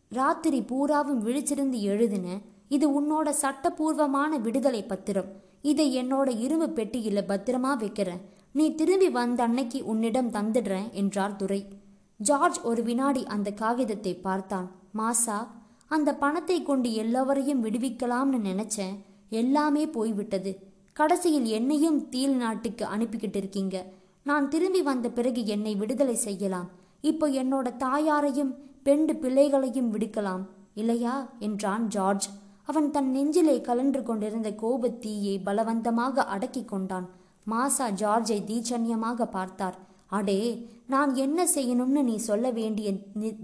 ராத்திரி 0.09 0.61
பூராவும் 0.61 1.25
விழிச்சிருந்து 1.25 1.79
எழுதின 1.81 2.27
இது 2.69 3.01
உன்னோட 3.01 3.29
சட்டபூர்வமான 3.29 4.37
விடுதலை 4.37 4.83
பத்திரம். 4.83 5.29
இதை 5.61 5.97
என்னோட 5.97 6.39
இரும்பு 6.39 6.67
பெட்டியில 6.67 7.21
பத்திரமா 7.27 7.77
வைக்கிறேன். 7.77 8.21
நீ 8.51 8.75
திரும்பி 8.75 9.09
வந்த 9.09 9.43
அன்னைக்கு 9.43 9.85
உன்னிடம் 9.85 10.31
தந்துடுறேன் 10.31 10.91
என்றார் 10.91 11.35
துரை. 11.35 11.61
ஜார்ஜ் 12.17 12.59
ஒரு 12.61 12.83
வினாடி 12.83 13.25
அந்த 13.25 13.51
காகிதத்தை 13.51 14.15
பார்த்தான். 14.15 14.67
மாசா 14.95 15.47
அந்த 15.87 16.15
பணத்தை 16.15 16.63
கொண்டு 16.63 16.93
எல்லோரையும் 16.93 17.63
விடுவிக்கலாம்னு 17.63 18.39
நினைச்சேன். 18.49 18.95
எல்லாமே 19.29 19.87
போய்விட்டது. 19.87 20.51
கடைசியில் 20.97 21.45
என்னையும் 21.45 22.09
தீல் 22.09 22.35
நாட்டுக்கு 22.35 22.85
அனுப்பிக்கிட்டு 22.85 23.35
இருக்கீங்க 23.35 23.85
நான் 24.23 24.49
திரும்பி 24.49 24.81
வந்த 24.81 25.09
பிறகு 25.09 25.45
என்னை 25.45 25.75
விடுதலை 25.75 26.15
செய்யலாம். 26.15 26.69
இப்போ 27.01 27.29
என்னோட 27.29 27.75
தாயாரையும் 27.77 28.55
பெண்டு 28.83 29.15
பிள்ளைகளையும் 29.15 29.93
விடுக்கலாம். 29.93 30.43
இல்லையா? 30.73 31.29
என்றான் 31.39 31.87
ஜார்ஜ். 31.87 32.29
அவன் 32.63 32.91
தன் 32.91 33.11
நெஞ்சிலே 33.11 33.61
கலன்று 33.61 34.03
கொண்டிருந்த 34.03 34.49
கோபத்தீயை 34.49 35.39
பலவந்தமாக 35.43 36.23
அடக்கி 36.23 36.65
கொண்டான். 36.65 37.09
மாசா 37.51 37.85
ஜார்ஜை 38.01 38.39
தீச்சன்யமாக 38.49 39.23
பார்த்தார். 39.23 39.77
அடே 40.07 40.67
நான் 40.87 41.15
என்ன 41.15 41.47
செய்யணும்னு 41.55 42.03
நீ 42.03 42.15
சொல்ல 42.15 42.51
வேண்டிய 42.51 42.91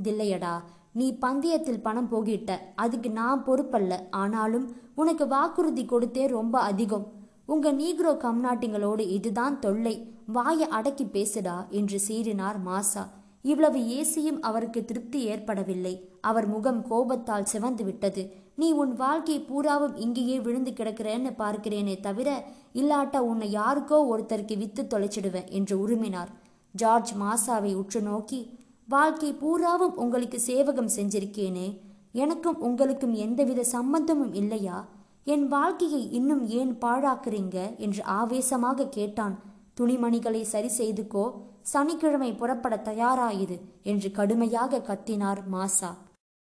தில்லையடா. 0.04 0.56
நீ 0.94 1.18
பந்தயத்தில் 1.22 1.82
பணம் 1.82 2.12
போகிட்ட. 2.12 2.58
அதுக்கு 2.76 3.12
நான் 3.12 3.44
பொறுப்பல்ல. 3.46 4.00
ஆனாலும் 4.12 4.76
உனக்கு 4.96 5.28
வாக்குறுதி 5.28 5.86
கொடுத்தே 5.86 6.28
ரொம்ப 6.28 6.60
அதிகம். 6.60 7.22
உங்க 7.46 7.72
நீக்ரோ 7.72 8.12
கம்நாட்டிங்களோடு 8.18 9.00
இதுதான் 9.00 9.60
தொல்லை. 9.60 10.08
வாயை 10.26 10.68
அடக்கி 10.68 11.06
பேசுடா 11.06 11.70
என்று 11.70 12.00
சீறினார் 12.08 12.60
மாசா. 12.66 13.08
இவ்வளவு 13.42 13.80
ஏசியும் 13.80 14.40
அவருக்கு 14.40 14.86
திருப்தி 14.86 15.24
ஏற்படவில்லை. 15.24 16.10
அவர் 16.22 16.48
முகம் 16.48 16.88
கோபத்தால் 16.88 17.46
சிவந்து 17.46 17.84
விட்டது. 17.84 18.34
நீ 18.56 18.72
உன் 18.72 18.94
வாழ்க்கை 18.94 19.40
பூராவும் 19.40 19.96
இங்கேயே 19.96 20.40
விழுந்து 20.40 20.72
கிடக்கிறேன்னு 20.72 21.32
பார்க்கிறேனே 21.38 22.00
தவிர 22.00 22.44
இல்லாட்டா 22.74 23.18
உன்னை 23.18 23.56
யாருக்கோ 23.56 23.98
ஒருத்தருக்கு 24.12 24.58
வித்து 24.58 24.84
தொலைச்சிடுவேன் 24.84 25.50
என்று 25.50 25.88
உருமினார். 25.88 26.28
ஜார்ஜ் 26.72 27.14
மாசாவை 27.14 27.76
உற்று 27.76 28.02
நோக்கி 28.02 28.58
வாழ்க்கை 28.88 29.34
பூராவும் 29.34 29.98
உங்களுக்கு 29.98 30.40
சேவகம் 30.40 30.90
செஞ்சிருக்கேனே. 30.96 31.80
எனக்கும் 32.12 32.60
உங்களுக்கும் 32.60 33.14
எந்தவித 33.14 33.64
சம்பந்தமும் 33.64 34.34
இல்லையா? 34.34 34.88
என் 35.24 35.48
வாழ்க்கையை 35.48 36.12
இன்னும் 36.12 36.50
ஏன் 36.50 36.78
பாழாக்குறீங்க? 36.82 37.78
என்று 37.78 38.04
ஆவேசமாக 38.04 38.88
கேட்டான். 38.88 39.40
துணிமணிகளை 39.80 40.42
சரி 40.42 40.70
செய்துக்கோ 40.78 41.32
சனிக்கிழமை 41.62 42.34
புறப்பட 42.34 42.82
தயாராயிரு 42.84 43.60
என்று 43.84 44.12
கடுமையாக 44.12 44.78
கத்தினார் 44.78 45.38
மாசா. 45.52 45.98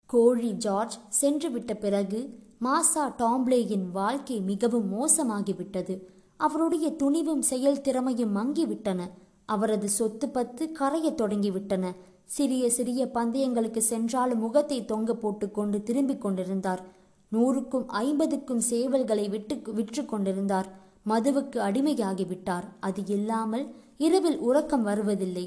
கோழி 0.07 0.53
ஜார்ஜ் 0.53 0.99
சென்று 1.09 1.51
விட்ட 1.51 1.75
பிறகு 1.75 2.39
மாசா 2.61 3.15
டாம்ப்ளேயின் 3.19 3.91
வாழ்க்கை 3.91 4.41
மிகவும் 4.41 4.89
மோசமாகிவிட்டது. 4.93 6.01
அவருடைய 6.37 6.91
துணிவும் 6.93 7.43
செயல் 7.43 7.81
திறமையும் 7.81 8.37
மங்கிவிட்டன. 8.37 9.01
அவரது 9.45 9.89
சொத்து 9.89 10.29
பத்து 10.29 10.73
கரையத் 10.79 11.21
தொடங்கிவிட்டன. 11.21 11.95
சிறிய 12.25 12.71
சிறிய 12.71 13.11
பந்தயங்களுக்கு 13.15 13.79
சென்றாலும் 13.79 14.39
முகத்தை 14.39 14.85
தொங்க 14.85 15.15
போட்டுக்கொண்டு 15.15 15.83
திரும்பிக் 15.83 16.21
கொண்டிருந்தார். 16.21 16.99
நூறுக்கும் 17.33 17.87
ஐம்பதுக்கும் 17.87 18.63
சேவல்களை 18.71 19.29
விட்டு 19.29 19.73
விற்று 19.75 20.05
கொண்டிருந்தார் 20.05 20.69
மதுவுக்கு 21.09 21.59
அடிமையாகிவிட்டார். 21.59 22.67
அது 22.81 23.03
இல்லாமல் 23.07 23.67
இரவில் 23.97 24.39
உறக்கம் 24.39 24.83
வருவதில்லை. 24.83 25.45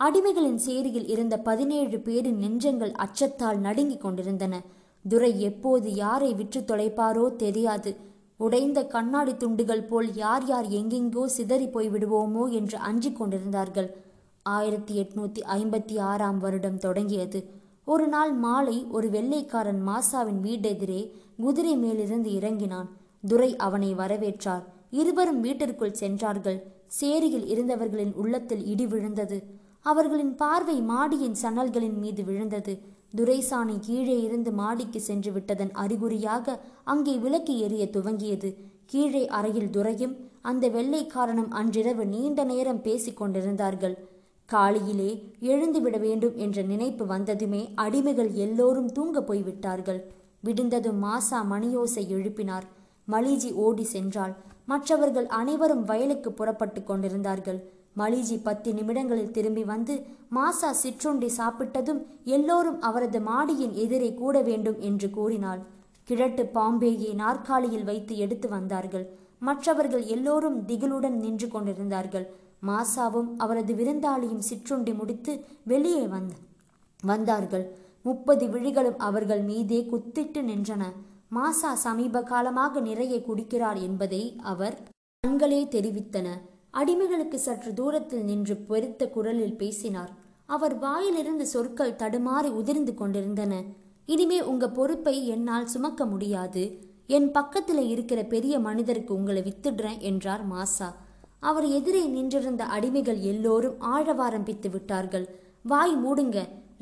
அடிமைகளின் 0.00 0.58
சேரியில் 0.66 1.08
இருந்த 1.08 1.34
பதினேழு 1.38 1.98
பேரின் 2.00 2.40
நெஞ்சங்கள் 2.44 2.92
அச்சத்தால் 3.04 3.58
நடுங்கிக் 3.58 4.00
கொண்டிருந்தன. 4.00 4.54
துரை 5.04 5.40
எப்போது 5.40 5.94
யாரை 5.94 6.34
விற்று 6.34 6.60
தொலைப்பாரோ 6.60 7.36
தெரியாது. 7.36 7.96
உடைந்த 8.36 8.78
கண்ணாடி 8.86 9.36
துண்டுகள் 9.36 9.84
போல் 9.84 10.14
யார் 10.14 10.44
யார் 10.46 10.66
எங்கெங்கோ 10.66 11.24
சிதறி 11.24 11.66
போய்விடுவோமோ 11.66 12.44
என்று 12.50 12.78
அஞ்சிக் 12.78 13.16
கொண்டிருந்தார்கள். 13.16 13.88
ஆயிரத்தி 14.42 14.94
எட்நூத்தி 15.02 15.40
ஐம்பத்தி 15.58 15.94
ஆறாம் 16.00 16.38
வருடம் 16.38 16.78
தொடங்கியது. 16.78 17.40
ஒரு 17.86 18.06
நாள் 18.06 18.32
மாலை 18.32 18.86
ஒரு 18.90 19.08
வெள்ளைக்காரன் 19.10 19.80
மாசாவின் 19.88 20.40
வீடெதிரே 20.42 21.00
குதிரை 21.36 21.74
மேலிருந்து 21.76 22.30
இறங்கினான். 22.32 22.88
துரை 23.28 23.56
அவனை 23.56 23.90
வரவேற்றார். 23.94 24.64
இருவரும் 24.90 25.40
வீட்டிற்குள் 25.40 25.92
சென்றார்கள். 25.92 26.58
சேரியில் 26.98 27.46
இருந்தவர்களின் 27.46 28.12
உள்ளத்தில் 28.14 28.64
இடி 28.66 28.86
விழுந்தது. 28.86 29.38
அவர்களின் 29.80 30.34
பார்வை 30.34 30.76
மாடியின் 30.80 31.36
சன்னல்களின் 31.42 31.96
மீது 31.98 32.24
விழுந்தது. 32.24 32.74
துரைசாணி 33.16 33.76
கீழே 33.80 34.16
இருந்து 34.20 34.52
மாடிக்கு 34.52 35.00
சென்று 35.00 35.32
விட்டதன் 35.32 35.72
அறிகுறியாக 35.72 36.56
அங்கே 36.84 37.16
விளக்கு 37.16 37.54
எரிய 37.58 37.84
துவங்கியது. 37.92 38.50
கீழே 38.86 39.22
அறையில் 39.28 39.70
துரையும் 39.70 40.16
அந்த 40.42 40.68
வெள்ளைக்காரனும் 40.68 41.50
அன்றிரவு 41.60 42.06
நீண்ட 42.06 42.40
நேரம் 42.44 42.82
பேசிக் 42.82 43.16
கொண்டிருந்தார்கள் 43.16 43.96
காலையிலே 44.46 45.10
எழுந்துவிட 45.40 46.00
வேண்டும் 46.00 46.36
என்ற 46.36 46.62
நினைப்பு 46.62 47.06
வந்ததுமே 47.06 47.72
அடிமைகள் 47.76 48.32
எல்லோரும் 48.32 48.92
தூங்க 48.92 49.22
போய்விட்டார்கள். 49.22 50.00
விடுந்ததும் 50.40 51.04
மாசா 51.04 51.38
மணியோசை 51.50 52.02
எழுப்பினார். 52.16 52.66
மலிஜி 53.08 53.52
ஓடி 53.52 53.86
சென்றாள். 53.92 54.34
மற்றவர்கள் 54.64 55.26
அனைவரும் 55.26 55.84
வயலுக்கு 55.84 56.32
புறப்பட்டு 56.32 56.84
கொண்டிருந்தார்கள். 56.84 57.58
மலிஜி 57.96 58.40
பத்து 58.42 58.74
நிமிடங்களில் 58.74 59.30
திரும்பி 59.30 59.64
வந்து 59.64 59.94
மாசா 60.34 60.70
சிற்றுண்டி 60.70 61.30
சாப்பிட்டதும் 61.38 62.00
எல்லோரும் 62.24 62.80
அவரது 62.80 63.20
மாடியின் 63.20 63.74
எதிரே 63.74 64.14
கூட 64.14 64.40
வேண்டும் 64.40 64.80
என்று 64.80 65.10
கூறினாள். 65.10 65.62
கிழட்டு 66.04 66.50
பாம்பேயை 66.54 67.14
நாற்காலியில் 67.14 67.84
வைத்து 67.84 68.16
எடுத்து 68.16 68.48
வந்தார்கள். 68.48 69.06
மற்றவர்கள் 69.38 70.04
எல்லோரும் 70.04 70.58
திகிலுடன் 70.66 71.16
நின்று 71.24 71.48
கொண்டிருந்தார்கள். 71.48 72.26
மாசாவும் 72.62 73.30
அவரது 73.36 73.74
விருந்தாளியும் 73.74 74.46
சிற்றுண்டி 74.48 74.94
முடித்து 74.94 75.44
வெளியே 75.64 76.06
வந்த 76.06 76.34
வந்தார்கள். 77.04 77.76
முப்பது 78.02 78.46
விழிகளும் 78.46 78.98
அவர்கள் 78.98 79.42
மீதே 79.42 79.88
குத்திட்டு 79.90 80.40
நின்றன. 80.42 80.82
மாசா 81.30 81.72
சமீப 81.72 82.22
காலமாக 82.22 82.80
நிறைய 82.80 83.16
குடிக்கிறார் 83.18 83.80
என்பதை 83.80 84.36
அவர் 84.42 84.76
கண்களே 85.26 85.62
தெரிவித்தன. 85.66 86.28
அடிமைகளுக்கு 86.72 87.34
சற்று 87.34 87.74
தூரத்தில் 87.74 88.24
நின்று 88.24 88.56
பெருத்த 88.56 89.08
குரலில் 89.08 89.56
பேசினார். 89.56 90.12
அவர் 90.46 90.78
வாயிலிருந்து 90.78 91.46
சொற்கள் 91.46 91.92
தடுமாறி 91.92 92.50
உதிர்ந்து 92.50 92.94
கொண்டிருந்தன. 92.94 93.62
இனிமே 94.06 94.40
உங்க 94.40 94.70
பொறுப்பை 94.70 95.26
என்னால் 95.26 95.66
சுமக்க 95.66 96.06
முடியாது. 96.06 96.80
என் 97.06 97.30
பக்கத்துல 97.30 97.88
இருக்கிற 97.88 98.22
பெரிய 98.22 98.58
மனிதருக்கு 98.58 99.14
உங்களை 99.14 99.42
வித்துடுறேன் 99.42 99.98
என்றார் 99.98 100.52
மாசா. 100.52 100.94
அவர் 101.48 101.66
எதிரே 101.78 102.02
நின்றிருந்த 102.16 102.62
அடிமைகள் 102.76 103.20
எல்லோரும் 103.30 103.80
ஆழவாரம்பித்து 103.94 104.68
விட்டார்கள். 104.70 105.26
வாய் 105.62 105.94
மூடுங்க 106.04 106.38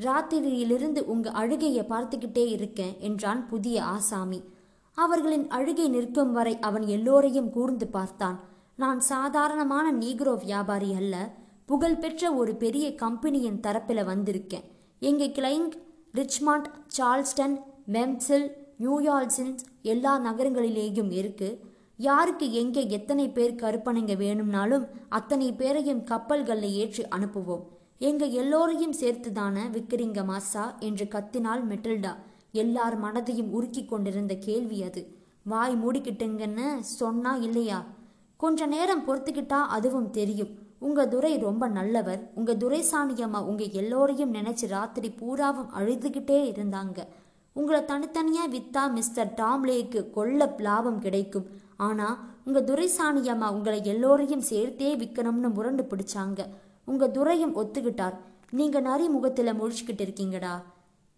ராத்திரியிலிருந்து 0.06 1.00
உங்க 1.12 1.26
அழுகையை 1.40 1.82
பார்த்துக்கிட்டே 1.92 2.44
இருக்கேன் 2.56 2.94
என்றான் 3.08 3.42
புதிய 3.48 3.76
ஆசாமி. 3.94 4.40
அவர்களின் 4.98 5.46
அழுகை 5.56 5.86
நிற்கும் 5.88 6.32
வரை 6.32 6.54
அவன் 6.60 6.86
எல்லோரையும் 6.96 7.50
கூர்ந்து 7.50 7.86
பார்த்தான். 7.96 8.38
நான் 8.82 9.00
சாதாரணமான 9.12 9.86
நீக்ரோ 10.02 10.34
வியாபாரி 10.44 10.90
அல்ல. 11.00 11.14
புகழ்பெற்ற 11.66 12.32
ஒரு 12.32 12.52
பெரிய 12.54 12.86
கம்பெனியின் 12.94 13.62
தரப்பில் 13.66 14.08
வந்திருக்கேன். 14.10 14.66
எங்க 15.02 15.24
கிளைங் 15.38 15.70
ரிச்மாண்ட் 16.18 16.68
சார்ல்ஸ்டன் 16.96 17.56
மெம்சில் 17.92 18.46
நியூயார்க்ஸின் 18.82 19.54
எல்லா 19.92 20.12
நகரங்களிலேயும் 20.26 21.10
இருக்குது 21.20 21.58
யாருக்கு 21.96 22.52
எங்கே 22.52 22.88
எத்தனை 22.88 23.28
பேர் 23.28 23.54
கருப்பனைங்க 23.54 24.16
வேணும்னாலும் 24.16 24.86
அத்தனை 25.08 25.52
பேரையும் 25.52 26.04
கப்பல்களில் 26.04 26.72
ஏற்றி 26.72 27.02
அனுப்புவோம். 27.02 27.62
எங்க 27.98 28.24
எல்லோரையும் 28.24 28.92
சேர்த்து 28.92 29.32
தானே 29.32 29.60
விக்கிறீங்க 29.60 30.22
மாசா 30.30 30.78
என்று 30.78 31.04
கத்தினாள் 31.04 31.62
மெட்டில்டா. 31.70 32.16
எல்லார் 32.52 33.02
மனதையும் 33.02 33.52
உருக்கி 33.52 33.86
கொண்டிருந்த 33.86 34.34
கேள்வி 34.34 34.82
அது. 34.82 35.16
வாய் 35.44 35.74
மூடிக்கிட்டுங்கன்னு 35.74 36.80
சொன்னா 36.80 37.34
இல்லையா? 37.34 37.84
கொஞ்ச 38.36 38.66
நேரம் 38.66 39.06
பொறுத்துக்கிட்டா 39.06 39.60
அதுவும் 39.76 40.10
தெரியும். 40.10 40.48
உங்க 40.78 41.08
துரை 41.08 41.36
ரொம்ப 41.36 41.68
நல்லவர். 41.68 42.30
உங்க 42.34 42.54
துரைசாணியம்மா 42.54 43.40
உங்க 43.40 43.64
எல்லோரையும் 43.64 44.34
நினைச்சு 44.34 44.66
ராத்திரி 44.68 45.10
பூராவும் 45.10 45.70
அழுதுகிட்டே 45.74 46.52
இருந்தாங்க. 46.52 46.98
உங்களை 47.52 47.80
தனித்தனியா 47.80 48.44
வித்தா 48.50 48.92
மிஸ்டர் 48.92 49.34
டாம்லேக்கு 49.36 50.10
கொள்ள 50.10 50.54
லாபம் 50.58 50.98
கிடைக்கும். 50.98 51.62
ஆனா 51.76 52.24
உங்க 52.44 52.60
துரைசாணியம்மா 52.60 53.50
உங்களை 53.50 53.84
எல்லோரையும் 53.84 54.40
சேர்த்தே 54.40 54.96
விற்கணும்னு 54.96 55.52
முரண்டு 55.52 55.82
பிடிச்சாங்க. 55.82 56.46
உங்க 56.84 57.08
துரையும் 57.08 57.56
ஒத்துக்கிட்டார். 57.56 58.14
நீங்க 58.50 58.80
நரி 58.80 59.08
முகத்துல 59.08 59.52
முழிச்சுக்கிட்டு 59.52 60.04
இருக்கீங்கடா. 60.06 60.62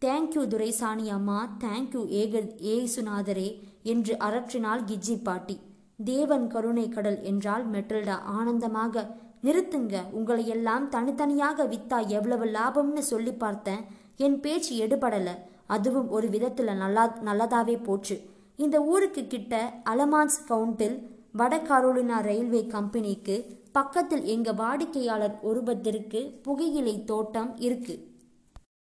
தேங்க்யூ 0.04 0.46
துரைசாணி 0.46 1.08
அம்மா. 1.08 1.56
தேங்க்யூ 1.60 2.06
ஏக 2.06 2.38
ஏசுநாதரே 2.56 3.60
என்று 3.82 4.16
அரற்றினாள் 4.16 4.84
கிஜ்ஜி 4.86 5.22
பாட்டி. 5.22 5.60
தேவன் 6.04 6.48
கருணை 6.48 6.88
கடல் 6.88 7.22
என்றால் 7.22 7.70
மெட்டில்டா 7.70 8.10
ஆனந்தமாக 8.10 9.14
நிறுத்துங்க. 9.42 10.10
உங்களை 10.10 10.46
எல்லாம் 10.46 10.88
தனித்தனியாக 10.88 11.64
வித்தா 11.64 12.06
எவ்வளவு 12.06 12.44
லாபம்னு 12.44 12.98
சொல்லி 12.98 13.32
பார்த்தேன். 13.32 13.84
என் 14.16 14.40
பேச்சு 14.40 14.86
எடுபடல. 14.86 15.28
அதுவும் 15.66 16.10
ஒரு 16.10 16.28
விதத்துல 16.28 16.76
நல்லா 16.76 17.18
நல்லதாவே 17.24 17.82
போச்சு. 17.82 18.34
இந்த 18.56 18.76
ஊருக்கு 18.82 19.26
கிட்ட 19.26 19.54
அலமான்ஸ் 19.90 20.38
கவுண்டில் 20.48 20.96
வட 21.32 21.56
கரோலினா 21.56 22.18
ரயில்வே 22.20 22.66
கம்பெனிக்கு 22.66 23.36
பக்கத்தில் 23.72 24.24
எங்க 24.24 24.52
வாடிக்கையாளர் 24.52 25.38
ஒருவத்திற்கு 25.42 26.20
புகையிலை 26.42 27.04
தோட்டம் 27.04 27.56
இருக்கு. 27.58 27.94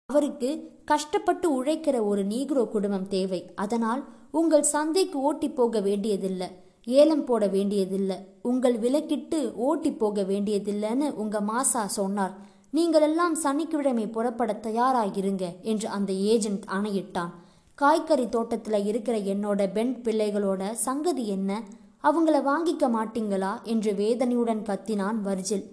அவருக்கு 0.07 0.49
கஷ்டப்பட்டு 0.85 1.47
உழைக்கிற 1.51 1.97
ஒரு 2.05 2.23
நீக்ரோ 2.25 2.69
குடும்பம் 2.69 3.09
தேவை. 3.09 3.51
அதனால் 3.55 4.05
உங்கள் 4.31 4.63
சந்தைக்கு 4.63 5.19
ஓட்டி 5.21 5.49
போக 5.51 5.81
வேண்டியதில்லை. 5.81 6.49
ஏலம் 6.85 7.25
போட 7.25 7.47
வேண்டியதில்லை. 7.47 8.17
உங்கள் 8.43 8.77
விலக்கிட்டு 8.79 9.53
ஓட்டி 9.55 9.93
போக 9.93 10.23
வேண்டியதில்லைன்னு 10.23 11.09
உங்க 11.13 11.41
மாசா 11.41 11.85
சொன்னார். 11.87 12.35
நீங்களெல்லாம் 12.73 13.33
சனிக்கிழமை 13.33 14.07
புறப்பட 14.07 14.53
தயாராகிருங்க 14.63 15.47
என்று 15.63 15.89
அந்த 15.89 16.13
ஏஜென்ட் 16.13 16.65
ஆணையிட்டான். 16.67 17.33
காய்கறி 17.81 18.29
தோட்டத்தில் 18.29 18.85
இருக்கிற 18.85 19.19
என்னோட 19.19 19.73
பெண் 19.73 20.01
பிள்ளைகளோட 20.05 20.73
சங்கதி 20.73 21.29
என்ன? 21.29 21.63
அவங்கள 22.03 22.43
வாங்கிக்க 22.43 22.89
மாட்டீங்களா? 22.89 23.63
என்று 23.63 23.95
வேதனையுடன் 23.95 24.63
கத்தினான் 24.63 25.21
வர்ஜில். 25.25 25.65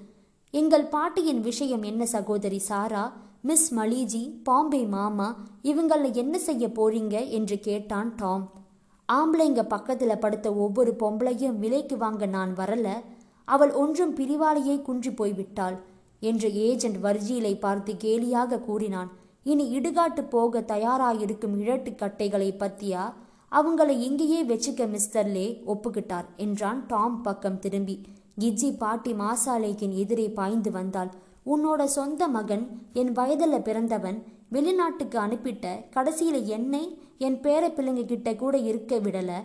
எங்கள் 0.51 0.85
பாட்டியின் 0.85 1.41
விஷயம் 1.41 1.81
என்ன 1.81 2.05
சகோதரி 2.05 2.59
சாரா? 2.59 3.13
மிஸ் 3.41 3.75
மலீஜி 3.75 4.31
பாம்பே 4.43 4.81
மாமா 4.83 5.35
இவங்கள 5.63 6.13
என்ன 6.13 6.39
செய்ய 6.39 6.67
போறீங்க? 6.67 7.29
என்று 7.29 7.59
கேட்டான் 7.59 8.15
டாம். 8.15 8.51
ஆம்பளைங்க 9.09 9.63
பக்கத்தில் 9.63 10.17
படுத்த 10.17 10.53
ஒவ்வொரு 10.53 10.95
பொம்பளையும் 10.99 11.59
விலைக்கு 11.59 11.97
வாங்க 11.97 12.25
நான் 12.25 12.55
வரல. 12.55 12.87
அவள் 13.45 13.71
ஒன்றும் 13.71 14.15
பிரிவாளையே 14.15 14.81
குன்றி 14.81 15.09
போய்விட்டாள் 15.09 15.77
என்று 16.19 16.53
ஏஜென்ட் 16.53 17.05
வர்ஜீலை 17.05 17.59
பார்த்து 17.59 17.93
கேலியாக 17.93 18.59
கூறினான். 18.59 19.11
இனி 19.51 19.65
இடுகாட்டு 19.77 20.21
போக 20.29 20.61
தயாராயிருக்கும் 20.67 21.55
இழட்டுக்கட்டைகளை 21.61 22.49
பத்தியா? 22.61 23.03
அவங்கள 23.51 23.89
இங்கேயே 24.07 24.39
வச்சுக்க 24.43 24.85
மிஸ்டர்லே 24.93 25.45
ஒப்புக்கிட்டார் 25.73 26.27
என்றான் 26.35 26.79
டாம் 26.87 27.15
பக்கம் 27.21 27.59
திரும்பி. 27.59 27.95
கிஜ்ஜி 28.39 28.69
பாட்டி 28.77 29.11
மாசாலேக்கின் 29.21 29.93
எதிரே 30.03 30.25
பாய்ந்து 30.29 30.71
வந்தாள். 30.71 31.11
உன்னோட 31.53 31.83
சொந்த 31.97 32.27
மகன் 32.27 32.65
என் 32.93 33.11
வயதில் 33.11 33.65
பிறந்தவன் 33.67 34.17
வெளிநாட்டுக்கு 34.49 35.17
அனுப்பிட்ட 35.19 35.65
கடைசியில் 35.95 36.41
என்னை 36.55 36.83
என் 37.17 37.39
பேர 37.41 37.63
பிள்ளைங்க 37.69 38.05
கிட்ட 38.05 38.35
கூட 38.41 38.57
இருக்க 38.69 38.99
விடலை. 39.05 39.39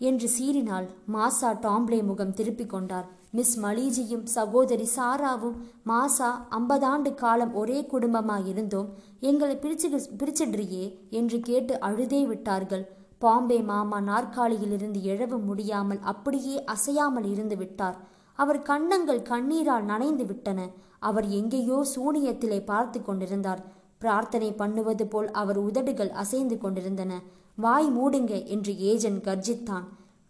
என்று 0.00 0.28
சீறினால் 0.34 0.86
மாசா 1.14 1.48
டாம்ப்ளே 1.64 2.00
முகம் 2.02 2.34
திருப்பிக் 2.38 2.72
கொண்டார். 2.72 3.06
மிஸ் 3.36 3.54
மலீஜியும் 3.62 4.26
சகோதரி 4.34 4.86
சாராவும் 4.96 5.56
மாசா 5.90 6.28
ஐம்பதாண்டு 6.58 7.10
காலம் 7.22 7.52
ஒரே 7.62 7.78
குடும்பமாக 7.86 8.46
இருந்தோம் 8.52 8.88
எங்களை 9.30 9.56
பிரிச்சு 9.64 9.88
பிரிச்சிடுறியே 10.20 10.84
என்று 11.20 11.38
கேட்டு 11.48 11.74
அழுதே 11.88 12.22
விட்டார்கள். 12.26 12.84
பாம்பே 13.18 13.58
மாமா 13.70 13.98
நாற்காலியிலிருந்து 14.10 15.00
எழவு 15.12 15.38
முடியாமல் 15.48 16.00
அப்படியே 16.12 16.56
அசையாமல் 16.74 17.26
இருந்து 17.32 17.56
விட்டார். 17.56 17.96
அவர் 18.38 18.60
கண்ணங்கள் 18.62 19.22
கண்ணீரால் 19.30 19.88
நனைந்து 19.92 20.24
விட்டன. 20.26 20.60
அவர் 21.08 21.26
எங்கேயோ 21.38 21.78
சூனியத்திலே 21.94 22.60
பார்த்து 22.64 22.98
கொண்டிருந்தார். 23.02 23.62
பிரார்த்தனை 23.98 24.50
பண்ணுவது 24.52 25.04
போல் 25.06 25.28
அவர் 25.40 25.58
உதடுகள் 25.58 26.12
அசைந்து 26.22 26.58
கொண்டிருந்தன. 26.58 27.12
வாய் 27.60 27.88
மூடுங்க 27.88 28.44
என்று 28.44 28.78
ஏஜென்ட் 28.78 29.26
கர்ஜித்தான். 29.26 29.86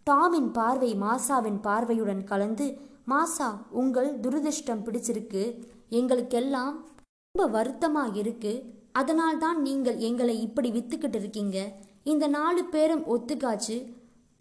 டாமின் 0.09 0.51
பார்வை 0.53 0.95
மாசாவின் 0.95 1.61
பார்வையுடன் 1.61 2.23
கலந்து 2.23 2.77
மாசா 3.07 3.49
உங்கள் 3.69 4.19
துரதிர்ஷ்டம் 4.19 4.85
பிடிச்சிருக்கு. 4.85 5.43
எங்களுக்கெல்லாம் 5.89 6.85
ரொம்ப 7.31 7.45
வருத்தமா 7.57 8.15
இருக்கு. 8.15 8.53
அதனால்தான் 8.91 9.61
நீங்கள் 9.61 9.97
எங்களை 9.97 10.41
இப்படி 10.41 10.71
வித்துக்கிட்டு 10.71 11.15
இருக்கீங்க. 11.15 11.71
இந்த 12.03 12.27
நாலு 12.27 12.63
பேரும் 12.63 13.05
ஒத்துக்காச்சு. 13.05 13.77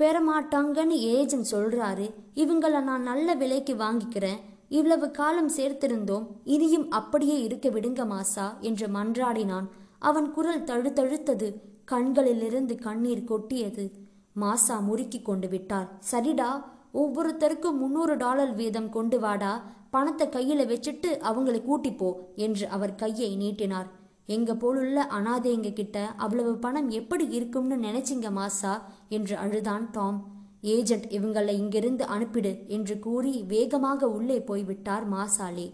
பெறமாட்டாங்கன்னு 0.03 0.99
ஏஜென்ட் 1.13 1.51
சொல்றாரு. 1.51 2.07
இவங்கள 2.35 2.83
நான் 2.83 3.03
நல்ல 3.03 3.35
விலைக்கு 3.35 3.75
வாங்கிக்கிறேன். 3.75 4.41
இவ்வளவு 4.69 5.11
காலம் 5.11 5.51
சேர்த்திருந்தோம். 5.51 6.27
இனியும் 6.45 6.91
அப்படியே 6.91 7.43
இருக்க 7.43 7.69
விடுங்க 7.69 8.05
மாசா 8.15 8.47
என்று 8.61 8.87
மன்றாடினான். 8.87 9.69
அவன் 9.99 10.33
குரல் 10.33 10.65
தழுத்தழுத்தது 10.65 11.49
கண்களிலிருந்து 11.91 12.75
கண்ணீர் 12.87 13.29
கொட்டியது. 13.31 13.85
மாசா 14.41 14.77
முறுக்கி 14.89 15.21
கொண்டு 15.23 15.49
விட்டார். 15.49 15.89
சரிடா 16.11 16.51
ஒவ்வொருத்தருக்கும் 16.95 17.81
முன்னூறு 17.83 18.15
டாலர் 18.17 18.53
வீதம் 18.55 18.91
கொண்டு 18.97 19.19
வாடா. 19.21 19.53
பணத்தை 19.91 20.27
கையில 20.29 20.65
வச்சுட்டு 20.73 21.11
அவங்களை 21.31 21.61
கூட்டிப்போ 21.69 22.11
என்று 22.47 22.65
அவர் 22.69 22.95
கையை 22.95 23.31
நீட்டினார். 23.37 23.89
எங்க 24.37 24.55
போலுள்ள 24.55 25.07
அனாதைங்க 25.19 25.69
கிட்ட 25.73 25.99
அவ்வளவு 26.17 26.53
பணம் 26.65 26.89
எப்படி 27.01 27.27
இருக்கும்னு 27.29 27.77
நினைச்சிங்க 27.87 28.31
மாசா? 28.41 28.75
என்று 29.09 29.37
அழுதான் 29.37 29.87
டாம். 29.91 30.19
ஏஜென்ட் 30.75 31.07
இவங்களை 31.17 31.55
இங்கிருந்து 31.63 32.05
அனுப்பிடு 32.05 32.53
என்று 32.67 32.95
கூறி 32.99 33.33
வேகமாக 33.49 34.09
உள்ளே 34.09 34.39
போய்விட்டார் 34.41 35.05
மாசாலே 35.13 35.67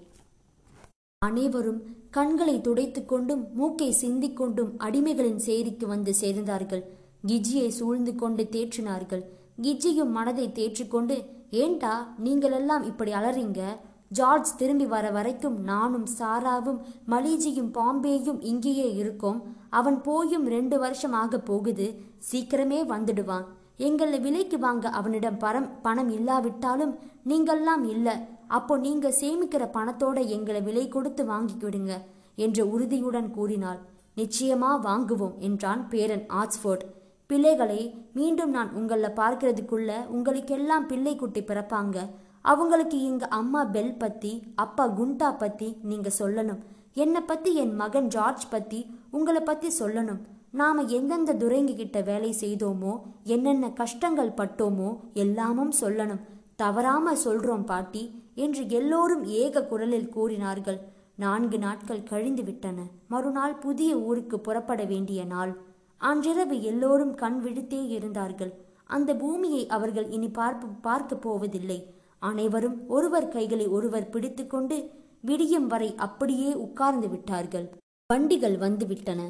அனைவரும் 1.23 1.81
கண்களை 2.15 2.61
துடைத்துக் 2.61 3.09
கொண்டும் 3.09 3.47
மூக்கை 3.55 3.91
சிந்திக் 3.93 4.37
கொண்டும் 4.37 4.79
அடிமைகளின் 4.79 5.41
சேரிக்கு 5.47 5.87
வந்து 5.87 6.15
சேர்ந்தார்கள். 6.21 6.83
கிஜியை 7.27 7.69
சூழ்ந்து 7.69 8.15
கொண்டு 8.15 8.49
தேற்றினார்கள். 8.51 9.23
கிஜியும் 9.63 10.11
மனதை 10.11 10.49
தேற்றிக்கொண்டு 10.49 11.17
ஏண்டா 11.51 12.15
நீங்களெல்லாம் 12.25 12.85
இப்படி 12.85 13.13
அலறிங்க? 13.13 13.63
ஜார்ஜ் 14.09 14.57
திரும்பி 14.57 14.87
வர 14.87 15.11
வரைக்கும் 15.11 15.61
நானும் 15.63 16.07
சாராவும் 16.19 16.81
மலீஜியும் 17.09 17.73
பாம்பேயும் 17.73 18.39
இங்கேயே 18.41 18.95
இருக்கோம். 18.95 19.43
அவன் 19.71 20.03
போயும் 20.03 20.49
ரெண்டு 20.49 20.79
வருஷம் 20.79 21.13
ஆக 21.13 21.39
போகுது. 21.39 21.95
சீக்கிரமே 22.33 22.81
வந்துடுவான். 22.95 23.45
எங்களை 23.77 24.19
விலைக்கு 24.21 24.59
வாங்க 24.59 24.89
அவனிடம் 24.89 25.39
பரம் 25.39 25.69
பணம் 25.83 26.09
இல்லாவிட்டாலும் 26.09 26.95
நீங்கள்லாம் 27.27 27.85
இல்லை. 27.85 28.15
அப்போ 28.49 28.77
நீங்க 28.77 29.09
சேமிக்கிற 29.21 29.65
பணத்தோட 29.77 30.19
எங்களை 30.27 30.63
விலை 30.63 30.89
கொடுத்து 30.89 31.25
வாங்கிக்கிடுங்க 31.25 31.93
என்ற 32.37 32.65
உறுதியுடன் 32.65 33.31
கூறினாள். 33.31 33.81
நிச்சயமா 34.17 34.71
வாங்குவோம் 34.89 35.39
என்றான் 35.39 35.89
பேரன் 35.89 36.27
ஆக்ஸ்போர்ட். 36.29 36.85
பிள்ளைகளை 37.27 37.81
மீண்டும் 38.13 38.51
நான் 38.51 38.71
உங்களை 38.73 39.11
பார்க்கறதுக்குள்ள 39.17 40.07
உங்களுக்கெல்லாம் 40.07 40.87
பிள்ளை 40.87 41.17
குட்டி 41.17 41.41
பிறப்பாங்க. 41.41 41.97
அவங்களுக்கு 42.41 42.97
எங்க 43.05 43.27
அம்மா 43.27 43.65
பெல் 43.65 43.97
பத்தி 43.97 44.33
அப்பா 44.55 44.89
குண்டா 44.89 45.39
பத்தி 45.39 45.77
நீங்க 45.83 46.11
சொல்லணும். 46.19 46.61
என்னை 46.95 47.21
பத்தி 47.21 47.55
என் 47.55 47.75
மகன் 47.75 48.09
ஜார்ஜ் 48.09 48.45
பத்தி 48.51 48.81
உங்களை 49.11 49.41
பத்தி 49.41 49.69
சொல்லணும். 49.79 50.21
நாம் 50.55 50.81
எந்தெந்த 50.89 51.31
துரைங்கிகிட்ட 51.35 51.99
வேலை 52.05 52.29
செய்தோமோ 52.41 52.93
என்னென்ன 53.25 53.71
கஷ்டங்கள் 53.71 54.37
பட்டோமோ 54.37 54.91
எல்லாமும் 55.13 55.73
சொல்லணும். 55.81 56.21
தவறாம 56.57 57.15
சொல்றோம் 57.25 57.65
பாட்டி 57.65 58.03
என்று 58.35 58.63
எல்லோரும் 58.69 59.25
ஏக 59.41 59.65
குரலில் 59.65 60.09
கூறினார்கள். 60.09 60.79
நான்கு 61.17 61.59
நாட்கள் 61.59 62.03
கழிந்து 62.03 62.43
விட்டன. 62.43 62.79
மறுநாள் 63.09 63.57
புதிய 63.57 63.99
ஊருக்கு 63.99 64.39
புறப்பட 64.41 64.85
வேண்டிய 64.85 65.25
நாள். 65.25 65.53
அன்றிரவு 66.01 66.63
எல்லோரும் 66.63 67.15
கண் 67.15 67.41
விழித்தே 67.45 67.81
இருந்தார்கள். 67.89 68.53
அந்த 68.85 69.11
பூமியை 69.15 69.63
அவர்கள் 69.67 70.09
இனி 70.09 70.29
பார்ப்பு 70.29 70.67
பார்க்க 70.81 71.17
போவதில்லை. 71.17 71.79
அனைவரும் 72.19 72.77
ஒருவர் 72.89 73.29
கைகளை 73.29 73.67
ஒருவர் 73.69 74.11
பிடித்துக்கொண்டு 74.11 74.77
விடியும் 75.21 75.67
வரை 75.67 75.91
அப்படியே 75.97 76.53
உட்கார்ந்து 76.55 77.09
விட்டார்கள். 77.09 77.67
வண்டிகள் 78.07 78.57
வந்துவிட்டன 78.59 79.21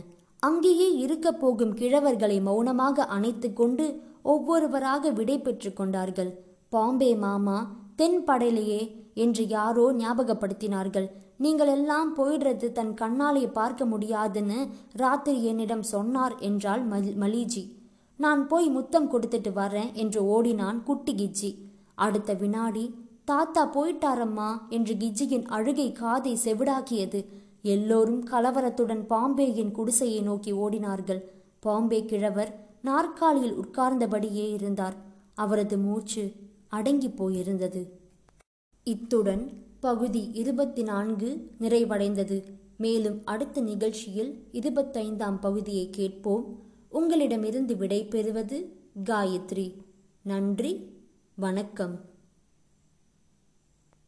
அங்கேயே 0.44 0.96
இருக்கப் 0.96 1.40
போகும் 1.40 1.74
கிழவர்களை 1.74 2.42
மௌனமாக 2.42 3.04
அணைத்து 3.04 3.52
கொண்டு 3.52 4.00
ஒவ்வொருவராக 4.22 5.10
விடை 5.10 5.38
பெற்று 5.38 5.72
கொண்டார்கள். 5.72 6.44
பாம்பே 6.68 7.14
மாமா 7.14 7.76
தென் 7.96 8.24
படையிலேயே 8.24 9.10
என்று 9.14 9.48
யாரோ 9.48 9.92
ஞாபகப்படுத்தினார்கள். 9.92 11.06
நீங்கள் 11.36 11.66
எல்லாம் 11.66 12.16
போயிடுறது 12.16 12.72
தன் 12.72 12.94
கண்ணாலே 13.00 13.52
பார்க்க 13.52 13.84
முடியாதுன்னு 13.84 14.68
ராத்திரி 14.92 15.44
என்னிடம் 15.44 15.82
சொன்னார் 15.82 16.34
என்றாள் 16.38 16.88
மல்- 16.88 17.16
மலீஜி. 17.20 17.70
நான் 18.16 18.46
போய் 18.46 18.68
முத்தம் 18.68 19.10
கொடுத்துட்டு 19.10 19.52
வரேன் 19.56 19.92
என்று 19.92 20.26
ஓடினான் 20.26 20.82
குட்டி 20.82 21.14
கிஜ்ஜி. 21.14 21.54
அடுத்த 21.94 22.32
வினாடி 22.32 22.94
தாத்தா 23.24 23.72
போயிட்டாரம்மா 23.72 24.58
என்று 24.68 24.94
கிஜ்ஜியின் 24.94 25.44
அழுகை 25.44 25.92
காதை 25.92 26.38
செவிடாக்கியது. 26.44 27.24
எல்லோரும் 27.66 28.24
கலவரத்துடன் 28.28 29.04
பாம்பேயின் 29.10 29.72
குடிசையை 29.72 30.22
நோக்கி 30.22 30.52
ஓடினார்கள். 30.52 31.22
பாம்பே 31.60 32.04
கிழவர் 32.04 32.76
நாற்காலியில் 32.82 33.58
உட்கார்ந்தபடியே 33.58 34.52
இருந்தார். 34.52 34.96
அவரது 35.34 35.78
மூச்சு 35.78 36.32
அடங்கி 36.68 37.08
போயிருந்தது. 37.08 37.88
இத்துடன் 38.84 39.50
பகுதி 39.80 40.30
இருபத்தி 40.32 40.82
நான்கு 40.82 41.50
நிறைவடைந்தது. 41.60 42.42
மேலும் 42.76 43.22
அடுத்த 43.24 43.60
நிகழ்ச்சியில் 43.60 44.46
இருபத்தைந்தாம் 44.52 45.40
பகுதியை 45.40 45.90
கேட்போம். 45.90 46.58
உங்களிடமிருந்து 46.88 47.76
விடை 47.76 48.04
பெறுவது 48.04 48.76
காயத்ரி. 49.04 49.74
நன்றி 50.22 50.72
வணக்கம். 51.34 52.00